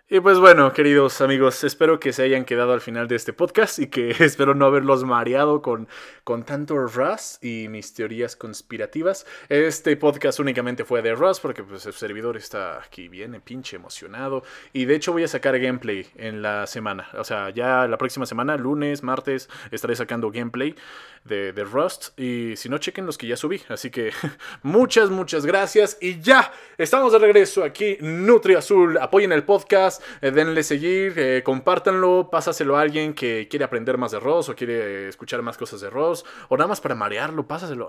Y 0.10 0.20
pues 0.20 0.38
bueno, 0.38 0.74
queridos 0.74 1.22
amigos, 1.22 1.64
espero 1.64 1.98
que 1.98 2.12
se 2.12 2.24
hayan 2.24 2.44
quedado 2.44 2.74
al 2.74 2.82
final 2.82 3.08
de 3.08 3.16
este 3.16 3.32
podcast 3.32 3.80
y 3.80 3.88
que 3.88 4.10
espero 4.20 4.54
no 4.54 4.66
haberlos 4.66 5.06
mareado 5.06 5.62
con, 5.62 5.88
con 6.26 6.44
tanto 6.44 6.76
Rust 6.76 7.42
y 7.44 7.70
mis 7.70 7.94
teorías 7.94 8.36
conspirativas. 8.36 9.26
Este 9.48 9.96
podcast 9.96 10.42
únicamente 10.42 10.84
fue 10.84 11.02
de 11.02 11.16
Rust 11.16 11.42
porque 11.42 11.64
pues, 11.64 11.86
el 11.86 11.94
servidor 11.94 12.36
está 12.36 12.80
aquí 12.80 13.08
bien, 13.08 13.42
pinche 13.46 13.78
emocionado. 13.78 14.44
Y 14.74 14.84
de 14.84 14.96
hecho 14.96 15.14
voy 15.14 15.24
a 15.24 15.28
sacar 15.30 15.58
gameplay 15.58 16.06
en 16.18 16.42
la 16.42 16.68
semana. 16.68 17.08
O 17.18 17.24
sea, 17.24 17.50
ya 17.52 17.88
la 17.88 17.98
próxima 17.98 18.26
semana, 18.26 18.58
lunes, 18.58 19.04
martes, 19.04 19.50
estaré 19.72 19.96
sacando 19.96 20.32
gameplay 20.32 20.76
de, 21.24 21.54
de 21.54 21.64
Rust. 21.64 22.20
Y 22.20 22.58
si 22.58 22.68
no, 22.68 22.78
chequen 22.78 23.06
los 23.06 23.18
que 23.18 23.28
ya 23.28 23.38
subí. 23.38 23.62
Así 23.70 23.90
que 23.90 24.12
muchas, 24.64 25.10
muchas 25.10 25.46
gracias. 25.46 25.98
Y 26.02 26.20
ya, 26.20 26.52
estamos 26.78 27.14
de 27.14 27.20
regreso 27.20 27.64
aquí, 27.64 27.98
Nutri 28.02 28.56
Azul. 28.56 28.98
Apoyen 28.98 29.32
el 29.32 29.44
podcast 29.44 29.93
eh, 30.22 30.32
denle 30.32 30.64
seguir, 30.64 31.14
eh, 31.18 31.42
compártanlo, 31.44 32.30
pásaselo 32.32 32.78
a 32.78 32.82
alguien 32.82 33.14
que 33.14 33.48
quiere 33.50 33.66
aprender 33.66 33.98
más 33.98 34.12
de 34.12 34.20
Ross 34.20 34.50
o 34.50 34.56
quiere 34.56 35.08
escuchar 35.08 35.42
más 35.42 35.58
cosas 35.58 35.82
de 35.82 35.90
Ross 35.90 36.26
o 36.50 36.58
nada 36.58 36.68
más 36.68 36.82
para 36.82 36.96
marearlo, 36.96 37.48
pásaselo. 37.48 37.88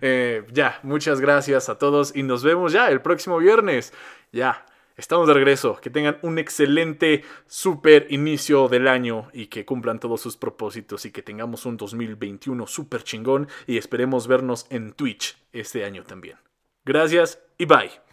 ya, 0.52 0.80
muchas 0.82 1.20
gracias 1.20 1.68
a 1.68 1.78
todos 1.78 2.14
y 2.14 2.22
nos 2.22 2.42
vemos 2.42 2.72
ya 2.72 2.90
el 2.90 3.00
próximo 3.00 3.38
viernes. 3.38 3.92
Ya, 4.32 4.64
Estamos 5.00 5.26
de 5.28 5.32
regreso. 5.32 5.80
Que 5.80 5.88
tengan 5.88 6.18
un 6.20 6.38
excelente, 6.38 7.24
super 7.46 8.06
inicio 8.10 8.68
del 8.68 8.86
año 8.86 9.30
y 9.32 9.46
que 9.46 9.64
cumplan 9.64 9.98
todos 9.98 10.20
sus 10.20 10.36
propósitos 10.36 11.06
y 11.06 11.10
que 11.10 11.22
tengamos 11.22 11.64
un 11.64 11.78
2021 11.78 12.66
super 12.66 13.02
chingón 13.02 13.48
y 13.66 13.78
esperemos 13.78 14.26
vernos 14.26 14.66
en 14.68 14.92
Twitch 14.92 15.38
este 15.52 15.86
año 15.86 16.04
también. 16.04 16.36
Gracias 16.84 17.40
y 17.56 17.64
bye. 17.64 18.09